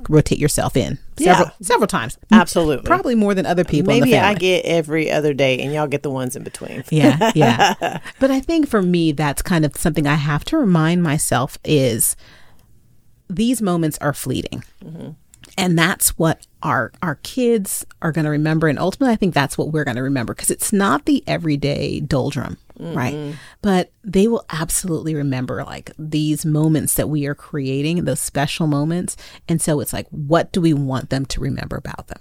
rotate 0.09 0.39
yourself 0.39 0.75
in 0.77 0.97
several 1.17 1.47
Yeah. 1.47 1.51
several 1.65 1.87
times 1.87 2.17
Absolutely. 2.31 2.85
probably 2.85 3.15
more 3.15 3.33
than 3.33 3.45
other 3.45 3.63
people 3.63 3.93
Maybe. 3.93 4.17
I 4.17 4.33
get 4.33 4.65
every 4.65 5.11
other 5.11 5.33
day, 5.33 5.59
and 5.59 5.73
y'all 5.73 5.87
get 5.87 6.03
the 6.03 6.09
ones 6.09 6.35
in 6.35 6.43
between. 6.43 6.83
yeah 6.89 7.31
yeah 7.35 7.99
but 8.19 8.31
i 8.31 8.39
think 8.39 8.67
for 8.67 8.81
me 8.81 9.11
that's 9.11 9.41
kind 9.41 9.65
of 9.65 9.75
something 9.75 10.07
i 10.07 10.15
have 10.15 10.43
to 10.45 10.57
remind 10.57 11.03
myself 11.03 11.57
is 11.63 12.15
these 13.29 13.61
moments 13.61 13.97
are 13.99 14.13
fleeting 14.13 14.63
mm-hmm. 14.83 15.09
and 15.57 15.77
that's 15.77 16.09
what 16.17 16.45
our 16.61 16.91
our 17.01 17.15
kids 17.23 17.85
are 18.01 18.11
going 18.11 18.25
to 18.25 18.31
remember 18.31 18.67
and 18.67 18.77
ultimately 18.79 19.11
i 19.13 19.15
think 19.15 19.33
that's 19.33 19.57
what 19.57 19.71
we're 19.71 19.83
going 19.83 19.97
to 19.97 20.03
remember 20.03 20.33
because 20.33 20.51
it's 20.51 20.71
not 20.73 21.05
the 21.05 21.23
everyday 21.27 21.99
doldrum 21.99 22.57
right 22.79 23.13
mm-hmm. 23.13 23.37
but 23.61 23.91
they 24.03 24.27
will 24.27 24.45
absolutely 24.49 25.13
remember 25.13 25.63
like 25.63 25.91
these 25.97 26.45
moments 26.45 26.95
that 26.95 27.07
we 27.07 27.25
are 27.27 27.35
creating 27.35 28.05
those 28.05 28.19
special 28.19 28.67
moments 28.67 29.15
and 29.47 29.61
so 29.61 29.79
it's 29.79 29.93
like 29.93 30.07
what 30.09 30.51
do 30.51 30.59
we 30.59 30.73
want 30.73 31.09
them 31.09 31.25
to 31.25 31.39
remember 31.39 31.75
about 31.75 32.07
them 32.07 32.19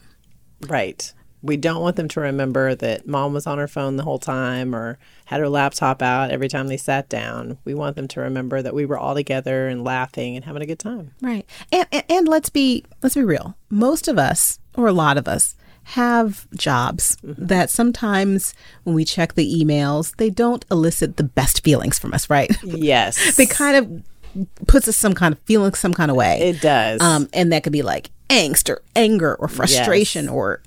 Right. 0.69 1.13
We 1.45 1.57
don't 1.57 1.83
want 1.83 1.97
them 1.97 2.07
to 2.09 2.21
remember 2.21 2.75
that 2.77 3.09
mom 3.09 3.33
was 3.33 3.49
on 3.49 3.59
her 3.59 3.67
phone 3.67 3.97
the 3.97 4.05
whole 4.05 4.21
time 4.21 4.77
or 4.77 4.99
had 5.25 5.41
her 5.41 5.49
laptop 5.49 6.01
out 6.01 6.31
every 6.31 6.49
time 6.49 6.69
they 6.69 6.77
sat 6.77 7.09
down. 7.09 7.59
We 7.65 7.75
want 7.75 7.97
them 7.97 8.07
to 8.09 8.21
remember 8.21 8.63
that 8.63 8.75
we 8.75 8.87
were 8.87 8.99
all 8.99 9.15
together 9.15 9.67
and 9.67 9.83
laughing 9.83 10.37
and 10.37 10.45
having 10.45 10.63
a 10.63 10.67
good 10.67 10.79
time. 10.79 11.15
Right. 11.21 11.45
And, 11.73 11.87
and 11.91 12.05
and 12.09 12.29
let's 12.29 12.49
be 12.49 12.85
let's 13.03 13.17
be 13.17 13.25
real. 13.25 13.57
Most 13.71 14.07
of 14.07 14.19
us 14.19 14.61
or 14.77 14.87
a 14.87 14.93
lot 14.93 15.19
of 15.19 15.27
us 15.27 15.57
have 15.85 16.47
jobs 16.57 17.17
that 17.23 17.71
sometimes 17.71 18.55
when 18.85 18.95
we 18.95 19.05
check 19.05 19.35
the 19.35 19.53
emails, 19.55 20.17
they 20.17 20.31
don't 20.31 20.65
elicit 20.71 21.17
the 21.17 21.25
best 21.25 21.63
feelings 21.65 21.99
from 21.99 22.15
us, 22.15 22.31
right? 22.31 22.51
Yes. 22.65 23.37
they 23.37 23.47
kind 23.47 23.77
of 23.77 24.47
puts 24.67 24.89
us 24.89 24.97
some 24.97 25.13
kind 25.15 25.35
of 25.35 25.41
feeling 25.41 25.75
some 25.75 25.93
kind 25.93 26.11
of 26.11 26.17
way. 26.17 26.41
it 26.41 26.61
does. 26.61 27.01
Um 27.01 27.29
and 27.33 27.53
that 27.53 27.63
could 27.65 27.73
be 27.73 27.83
like 27.83 28.11
angst 28.31 28.71
or 28.71 28.83
anger 28.97 29.35
or 29.35 29.49
frustration 29.49 30.29
or 30.29 30.63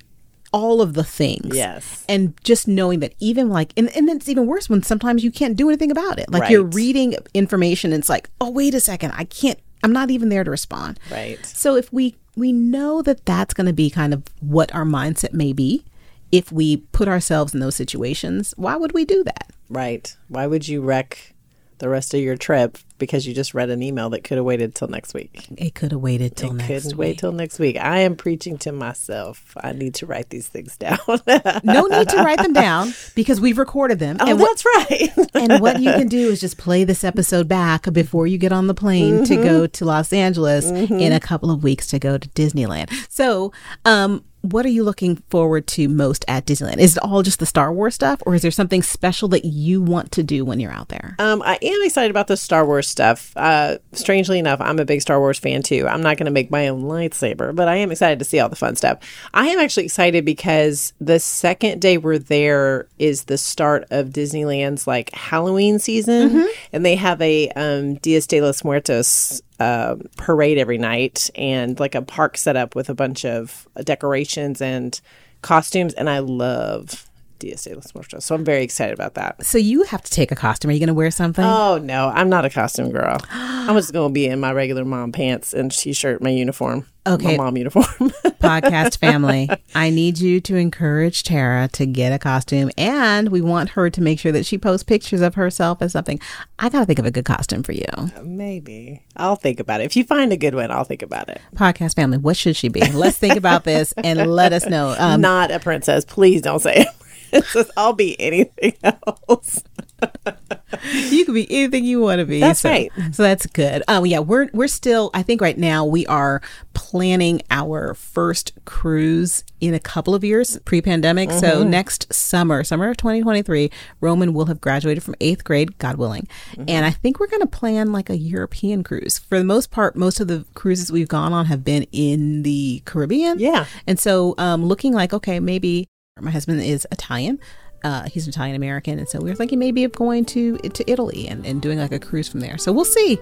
all 0.54 0.82
of 0.82 0.94
the 0.94 1.04
things. 1.04 1.56
Yes. 1.56 2.06
And 2.08 2.34
just 2.44 2.68
knowing 2.68 3.00
that 3.00 3.14
even 3.20 3.50
like 3.50 3.74
and, 3.76 3.90
and 3.96 4.08
then 4.08 4.18
it's 4.18 4.30
even 4.30 4.46
worse 4.46 4.70
when 4.70 4.84
sometimes 4.84 5.24
you 5.24 5.32
can't 5.32 5.58
do 5.58 5.68
anything 5.70 5.92
about 5.92 6.20
it. 6.20 6.32
Like 6.32 6.50
you're 6.50 6.64
reading 6.64 7.16
information 7.34 7.92
and 7.92 8.02
it's 8.02 8.10
like, 8.10 8.30
oh 8.40 8.52
wait 8.52 8.74
a 8.74 8.80
second, 8.80 9.12
I 9.16 9.24
can't 9.26 9.60
I'm 9.84 9.94
not 9.94 10.12
even 10.12 10.30
there 10.30 10.44
to 10.44 10.52
respond. 10.52 11.00
Right. 11.12 11.44
So 11.46 11.76
if 11.76 11.92
we 11.92 12.16
we 12.36 12.52
know 12.52 13.02
that 13.02 13.26
that's 13.26 13.54
going 13.54 13.68
to 13.68 13.74
be 13.74 13.90
kind 13.90 14.14
of 14.14 14.24
what 14.40 14.74
our 14.74 14.86
mindset 14.86 15.34
may 15.34 15.54
be 15.54 15.84
if 16.32 16.52
we 16.52 16.78
put 16.78 17.08
ourselves 17.08 17.54
in 17.54 17.60
those 17.60 17.76
situations, 17.76 18.54
why 18.58 18.76
would 18.76 18.94
we 18.94 19.06
do 19.06 19.24
that? 19.24 19.52
right. 19.70 20.16
Why 20.28 20.46
would 20.48 20.68
you 20.68 20.82
wreck 20.82 21.35
the 21.80 21.90
rest 21.90 22.14
of 22.14 22.20
your 22.20 22.36
trip 22.38 22.78
because 22.98 23.28
you 23.28 23.34
just 23.34 23.54
read 23.54 23.70
an 23.70 23.84
email 23.84 24.10
that 24.12 24.24
could 24.24 24.38
have 24.38 24.46
waited 24.46 24.74
till 24.74 24.88
next 24.88 25.14
week? 25.14 25.48
It 25.58 25.76
could 25.76 25.92
have 25.92 26.00
waited 26.02 26.36
till 26.38 26.54
next 26.54 26.68
Couldn't 26.68 26.92
week. 26.92 26.98
wait 26.98 27.18
till 27.20 27.32
next 27.34 27.60
week. 27.60 27.78
I 27.78 28.00
am 28.00 28.16
preaching 28.16 28.58
to 28.60 28.72
myself. 28.72 29.56
I 29.62 29.74
need 29.74 29.96
to 29.96 30.06
write 30.06 30.30
these 30.30 30.48
things 30.48 30.78
down. 30.78 30.98
no 31.64 31.86
need 31.88 32.10
to 32.10 32.18
write 32.24 32.38
them 32.42 32.54
down 32.54 32.94
because 33.16 33.42
we've 33.42 33.58
recorded 33.58 34.00
them. 34.00 34.18
oh, 34.20 34.30
and 34.30 34.40
what 34.40 34.58
that's 34.58 34.66
right. 34.90 35.30
and 35.34 35.62
what 35.62 35.82
you 35.82 35.92
can 35.92 36.08
do 36.08 36.30
is 36.30 36.40
just 36.40 36.58
play 36.58 36.84
this 36.86 37.04
episode 37.04 37.48
back 37.48 37.92
before 37.92 38.28
you 38.28 38.38
get 38.38 38.52
on 38.54 38.68
the 38.68 38.74
plane 38.74 39.26
to 39.26 39.36
go 39.36 39.68
to 39.68 39.86
Los 39.86 40.14
Angeles 40.14 40.66
in 40.70 41.12
a 41.12 41.20
couple 41.20 41.52
of 41.52 41.64
weeks 41.64 41.88
to 41.88 42.00
go 42.00 42.18
to 42.18 42.30
Disneyland. 42.30 42.90
So, 43.10 43.52
um, 43.84 44.24
what 44.52 44.66
are 44.66 44.70
you 44.70 44.84
looking 44.84 45.18
forward 45.30 45.68
to 45.68 45.88
most 45.90 46.26
at 46.28 46.46
Disneyland? 46.46 46.78
Is 46.78 46.98
it 46.98 47.04
all 47.04 47.24
just 47.24 47.40
the 47.40 47.46
Star 47.46 47.74
Wars 47.74 47.96
stuff, 47.96 48.22
or 48.26 48.36
is 48.36 48.42
there 48.42 48.52
something 48.52 48.84
special 48.84 49.28
that 49.30 49.46
you 49.46 49.82
want 49.82 50.12
to 50.14 50.24
do 50.24 50.46
when 50.46 50.60
you're 50.60 50.72
out 50.72 50.90
there? 50.90 51.16
Um, 51.20 51.42
I 51.44 51.58
am 51.62 51.80
excited 51.84 52.12
about 52.12 52.28
the 52.28 52.38
Star 52.38 52.66
Wars 52.66 52.88
stuff. 52.88 53.34
Uh, 53.36 53.78
strangely 53.94 54.40
enough, 54.40 54.62
I'm 54.62 54.80
a 54.80 54.86
big 54.86 55.02
Star 55.02 55.20
Wars 55.20 55.40
fan 55.40 55.64
too. 55.64 55.88
I'm 55.88 56.02
not 56.02 56.18
going 56.18 56.26
to 56.26 56.32
make 56.32 56.52
my 56.52 56.68
own 56.68 56.84
lightsaber, 56.84 57.56
but 57.56 57.68
I 57.68 57.78
am 57.78 57.92
excited 57.92 58.20
to 58.20 58.26
see 58.26 58.40
all 58.40 58.50
the 58.50 58.56
fun 58.56 58.76
stuff. 58.76 59.00
I 59.34 59.48
am 59.48 59.60
actually 59.60 59.86
excited 59.86 60.26
because 60.26 60.94
the 61.02 61.20
second 61.20 61.82
day 61.82 61.98
we're 61.98 62.20
there 62.20 62.88
is 63.00 63.26
the 63.26 63.38
start 63.38 63.86
of 63.90 64.10
Disneyland's 64.10 64.88
like 64.88 65.12
Halloween 65.14 65.80
season, 65.80 66.48
and 66.72 66.86
they 66.86 66.96
have 66.96 67.22
a 67.22 67.50
um, 67.50 67.96
Dias 67.96 68.28
de 68.28 68.42
los 68.42 68.64
Muertos 68.64 69.42
uh, 69.60 69.96
parade 70.18 70.58
every 70.58 70.78
night 70.78 71.30
and 71.36 71.80
like 71.80 71.96
a 71.96 72.02
park 72.02 72.38
set 72.38 72.56
up 72.56 72.76
with 72.76 72.90
a 72.90 72.96
bunch 72.96 73.26
of 73.26 73.68
decorations 73.84 74.62
and 74.62 75.00
costumes, 75.42 75.94
and 75.94 76.10
I 76.10 76.20
love. 76.20 77.10
Dias 77.38 77.66
de 77.66 77.76
los 77.76 77.94
Muertos. 77.94 78.24
So 78.24 78.34
I'm 78.34 78.46
very 78.46 78.64
excited 78.64 78.94
about 78.94 79.16
that. 79.16 79.46
So 79.46 79.58
you 79.58 79.84
have 79.84 80.02
to 80.04 80.10
take 80.10 80.32
a 80.32 80.36
costume. 80.36 80.70
Are 80.70 80.74
you 80.74 80.80
going 80.80 80.88
to 80.88 80.94
wear 80.94 81.12
something? 81.12 81.44
Oh 81.44 81.78
no, 81.78 82.08
I'm 82.08 82.30
not 82.30 82.46
a 82.46 82.50
costume 82.50 82.92
girl. 82.92 83.18
I'm 83.30 83.76
just 83.76 83.92
gonna 83.92 84.14
be 84.14 84.26
in 84.26 84.40
my 84.40 84.54
regular 84.54 84.86
mom 84.86 85.12
pants 85.12 85.54
and 85.54 85.70
t-shirt, 85.70 86.22
my 86.22 86.30
uniform. 86.30 86.88
Okay. 87.08 87.38
my 87.38 87.44
mom 87.44 87.58
uniform. 87.58 87.86
podcast 88.40 88.98
family, 88.98 89.50
I 89.74 89.90
need 89.90 90.20
you 90.20 90.40
to 90.42 90.56
encourage 90.56 91.24
Tara 91.24 91.68
to 91.74 91.86
get 91.86 92.12
a 92.12 92.20
costume, 92.20 92.72
and 92.78 93.30
we 93.30 93.42
want 93.42 93.70
her 93.72 93.90
to 93.90 94.02
make 94.02 94.20
sure 94.20 94.32
that 94.32 94.46
she 94.46 94.58
posts 94.58 94.84
pictures 94.84 95.22
of 95.22 95.36
herself 95.36 95.82
as 95.82 95.92
something. 95.92 96.20
I 96.60 96.70
got 96.70 96.80
to 96.80 96.86
think 96.86 97.00
of 97.00 97.06
a 97.06 97.12
good 97.12 97.26
costume 97.26 97.64
for 97.64 97.72
you. 97.74 97.86
Maybe 98.24 99.04
I'll 99.18 99.36
think 99.36 99.60
about 99.60 99.82
it. 99.82 99.86
If 99.86 99.96
you 99.96 100.04
find 100.04 100.32
a 100.34 100.38
good 100.38 100.56
one, 100.56 100.72
I'll 100.72 100.84
think 100.84 101.02
about 101.02 101.30
it. 101.30 101.42
Podcast 101.56 101.96
family, 101.96 102.18
what 102.18 102.38
should 102.38 102.56
she 102.56 102.70
be? 102.70 102.82
Let's 102.92 103.18
think 103.18 103.36
about 103.36 103.64
this 103.64 103.94
and 103.98 104.32
let 104.32 104.54
us 104.54 104.66
know. 104.66 104.96
Um, 104.98 105.22
not 105.22 105.52
a 105.52 105.60
princess. 105.60 106.06
Please 106.06 106.42
don't 106.42 106.60
say 106.60 106.86
it. 107.32 107.68
I'll 107.78 107.94
be 107.94 108.20
anything 108.20 108.74
else. 108.84 109.64
you 110.84 111.26
could 111.26 111.34
be 111.34 111.48
anything 111.50 111.86
you 111.86 112.02
want 112.02 112.20
to 112.20 112.26
be. 112.26 112.40
That's 112.40 112.62
so, 112.62 112.70
right. 112.70 112.92
So 113.12 113.24
that's 113.24 113.46
good. 113.48 113.84
Um, 113.88 114.06
yeah, 114.06 114.20
we're 114.20 114.50
we're 114.54 114.68
still. 114.68 115.10
I 115.14 115.24
think 115.24 115.42
right 115.42 115.58
now 115.58 115.86
we 115.86 116.06
are 116.08 116.42
planning 116.74 117.42
our 117.50 117.94
first 117.94 118.52
cruise 118.66 119.44
in 119.62 119.74
a 119.74 119.80
couple 119.80 120.14
of 120.14 120.24
years 120.24 120.60
pre-pandemic. 120.66 121.32
So 121.32 121.46
Mm-hmm. 121.62 121.70
next 121.70 122.14
summer, 122.14 122.64
summer 122.64 122.90
of 122.90 122.98
2023, 122.98 123.72
Roman 124.02 124.34
will 124.34 124.46
have 124.46 124.60
graduated 124.62 125.02
from 125.04 125.16
eighth 125.22 125.44
grade, 125.44 125.78
God 125.78 125.96
willing, 125.98 126.28
Mm-hmm. 126.52 126.66
and 126.70 126.86
I 126.86 126.92
think 126.92 127.20
we're 127.20 127.28
going 127.28 127.42
to 127.42 127.48
plan 127.48 127.92
like 127.92 128.10
a 128.10 128.18
European 128.18 128.84
cruise. 128.84 129.18
For 129.18 129.38
the 129.40 129.46
most 129.46 129.72
part, 129.72 129.96
most 129.96 130.20
of 130.20 130.28
the 130.28 130.46
cruises 130.54 130.92
we've 130.92 131.08
gone 131.08 131.34
on 131.34 131.46
have 131.46 131.64
been 131.64 131.84
in 131.92 132.44
the 132.44 132.82
Caribbean. 132.86 133.40
Yeah. 133.40 133.66
and 133.88 134.00
so 134.00 134.36
um, 134.38 134.66
looking 134.66 134.94
like 134.94 135.14
okay, 135.14 135.40
maybe 135.40 135.88
my 136.20 136.32
husband 136.32 136.62
is 136.62 136.88
Italian. 136.92 137.40
Uh, 137.86 138.04
he's 138.10 138.26
an 138.26 138.30
Italian 138.32 138.56
American, 138.56 138.98
and 138.98 139.08
so 139.08 139.20
we 139.20 139.30
were 139.30 139.36
thinking 139.36 139.60
maybe 139.60 139.84
of 139.84 139.92
going 139.92 140.26
to 140.26 140.58
to 140.58 140.90
Italy 140.92 141.28
and, 141.28 141.46
and 141.46 141.62
doing 141.62 141.78
like 141.78 141.92
a 141.92 142.00
cruise 142.00 142.28
from 142.28 142.40
there. 142.40 142.58
So 142.58 142.72
we'll 142.74 142.84
see 142.84 143.20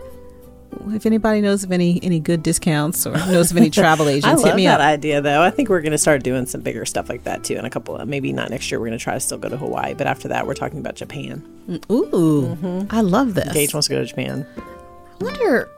if 0.91 1.06
anybody 1.06 1.41
knows 1.41 1.63
of 1.65 1.71
any 1.71 1.99
any 2.02 2.19
good 2.21 2.41
discounts 2.43 3.06
or 3.06 3.12
knows 3.12 3.52
of 3.52 3.58
any 3.58 3.69
travel 3.69 4.08
agents, 4.15 4.26
I 4.26 4.34
love 4.34 4.45
hit 4.45 4.56
me 4.56 4.65
that 4.65 4.80
up. 4.80 4.88
idea, 4.88 5.21
though. 5.21 5.41
I 5.41 5.49
think 5.49 5.67
we're 5.67 5.82
going 5.82 5.91
to 5.91 5.97
start 5.97 6.23
doing 6.23 6.45
some 6.45 6.62
bigger 6.62 6.86
stuff 6.86 7.10
like 7.10 7.26
that 7.26 7.43
too. 7.43 7.56
In 7.56 7.65
a 7.65 7.69
couple 7.69 7.97
of 7.97 8.08
maybe 8.08 8.32
not 8.32 8.49
next 8.52 8.71
year. 8.71 8.80
We're 8.80 8.88
going 8.88 8.97
to 8.97 9.04
try 9.04 9.15
to 9.15 9.19
still 9.19 9.38
go 9.38 9.49
to 9.49 9.58
Hawaii, 9.58 9.93
but 9.95 10.08
after 10.08 10.30
that, 10.30 10.47
we're 10.47 10.54
talking 10.54 10.80
about 10.80 10.95
Japan. 10.95 11.43
Ooh, 11.91 12.88
I 12.89 13.02
love 13.02 13.34
this. 13.34 13.52
Gage 13.54 13.73
wants 13.73 13.88
to 13.88 13.93
go 13.95 13.99
to 13.99 14.06
Japan. 14.06 14.47
I 14.58 15.23
wonder. 15.23 15.69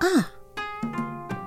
Ah, 0.00 0.30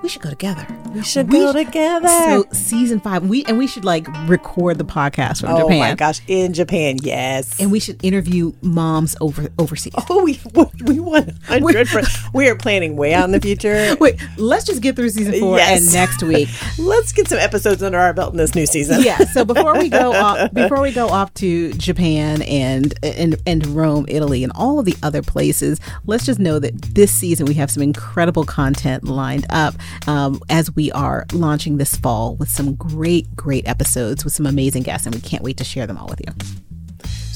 we 0.08 0.12
should 0.12 0.22
go 0.22 0.30
together. 0.30 0.66
We 0.94 1.02
should 1.02 1.30
We 1.30 1.38
go 1.40 1.52
sh- 1.52 1.66
together. 1.66 2.08
So 2.08 2.46
season 2.52 2.98
five, 2.98 3.28
we 3.28 3.44
and 3.44 3.58
we 3.58 3.66
should 3.66 3.84
like 3.84 4.06
record 4.26 4.78
the 4.78 4.84
podcast 4.84 5.42
from 5.42 5.50
oh 5.50 5.58
Japan. 5.60 5.76
Oh 5.76 5.78
my 5.80 5.94
gosh, 5.96 6.22
in 6.26 6.54
Japan, 6.54 6.96
yes. 7.02 7.60
And 7.60 7.70
we 7.70 7.78
should 7.78 8.02
interview 8.02 8.54
moms 8.62 9.16
over 9.20 9.48
overseas. 9.58 9.92
Oh, 10.08 10.24
we 10.24 10.40
we 10.86 10.98
want 10.98 11.30
hundred. 11.42 11.88
We 12.32 12.48
are 12.48 12.56
planning 12.56 12.96
way 12.96 13.12
out 13.12 13.26
in 13.26 13.32
the 13.32 13.40
future. 13.40 13.96
Wait, 14.00 14.18
let's 14.38 14.64
just 14.64 14.80
get 14.80 14.96
through 14.96 15.10
season 15.10 15.38
four 15.40 15.58
Yes. 15.58 15.82
and 15.84 15.92
next 15.92 16.22
week. 16.22 16.48
Let's 16.78 17.12
get 17.12 17.28
some 17.28 17.38
episodes 17.38 17.82
under 17.82 17.98
our 17.98 18.14
belt 18.14 18.32
in 18.32 18.38
this 18.38 18.54
new 18.54 18.64
season. 18.64 19.02
yeah. 19.02 19.18
So 19.18 19.44
before 19.44 19.76
we 19.76 19.90
go 19.90 20.12
off, 20.14 20.54
before 20.54 20.80
we 20.80 20.90
go 20.90 21.08
off 21.08 21.34
to 21.34 21.70
Japan 21.74 22.40
and 22.42 22.94
and 23.02 23.36
and 23.46 23.66
Rome, 23.66 24.06
Italy, 24.08 24.42
and 24.42 24.52
all 24.54 24.78
of 24.78 24.86
the 24.86 24.96
other 25.02 25.20
places, 25.20 25.80
let's 26.06 26.24
just 26.24 26.38
know 26.40 26.58
that 26.60 26.80
this 26.94 27.12
season 27.14 27.44
we 27.44 27.52
have 27.54 27.70
some 27.70 27.82
incredible 27.82 28.44
content 28.44 29.04
lined 29.04 29.44
up 29.50 29.74
um, 30.06 30.40
as 30.48 30.74
we 30.74 30.90
are 30.92 31.26
launching 31.32 31.78
this 31.78 31.96
fall 31.96 32.36
with 32.36 32.48
some 32.48 32.74
great, 32.74 33.34
great 33.34 33.66
episodes 33.68 34.24
with 34.24 34.32
some 34.32 34.46
amazing 34.46 34.82
guests, 34.82 35.06
and 35.06 35.14
we 35.14 35.20
can't 35.20 35.42
wait 35.42 35.56
to 35.58 35.64
share 35.64 35.86
them 35.86 35.98
all 35.98 36.08
with 36.08 36.20
you. 36.20 36.32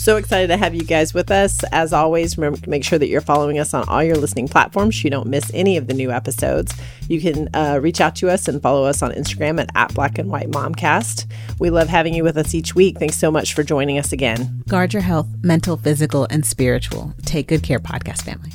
So 0.03 0.16
excited 0.16 0.48
to 0.48 0.57
have 0.57 0.75
you 0.75 0.83
guys 0.83 1.14
with 1.14 1.31
us. 1.31 1.62
As 1.70 1.92
always, 1.92 2.37
remember 2.37 2.59
to 2.59 2.68
make 2.68 2.83
sure 2.83 2.98
that 2.98 3.07
you're 3.07 3.20
following 3.20 3.61
us 3.61 3.72
on 3.72 3.88
all 3.88 4.03
your 4.03 4.16
listening 4.16 4.48
platforms 4.48 4.96
so 4.96 5.05
you 5.05 5.11
don't 5.11 5.29
miss 5.29 5.48
any 5.55 5.77
of 5.77 5.87
the 5.87 5.94
new 5.94 6.11
episodes. 6.11 6.75
You 7.09 7.20
can 7.20 7.48
uh, 7.55 7.79
reach 7.81 8.01
out 8.01 8.16
to 8.16 8.29
us 8.29 8.48
and 8.48 8.61
follow 8.61 8.85
us 8.85 9.01
on 9.01 9.12
Instagram 9.12 9.61
at, 9.61 9.70
at 9.77 9.94
Black 9.94 10.18
and 10.18 10.29
White 10.29 10.51
Momcast. 10.51 11.31
We 11.61 11.70
love 11.70 11.87
having 11.87 12.14
you 12.14 12.25
with 12.25 12.37
us 12.37 12.53
each 12.53 12.75
week. 12.75 12.98
Thanks 12.98 13.16
so 13.16 13.31
much 13.31 13.55
for 13.55 13.62
joining 13.62 13.96
us 13.96 14.12
again. 14.12 14.64
Guard 14.66 14.92
your 14.92 15.03
health, 15.03 15.29
mental, 15.40 15.77
physical, 15.77 16.27
and 16.31 16.44
spiritual. 16.44 17.14
Take 17.25 17.46
good 17.46 17.62
care, 17.62 17.79
podcast 17.79 18.22
family. 18.22 18.51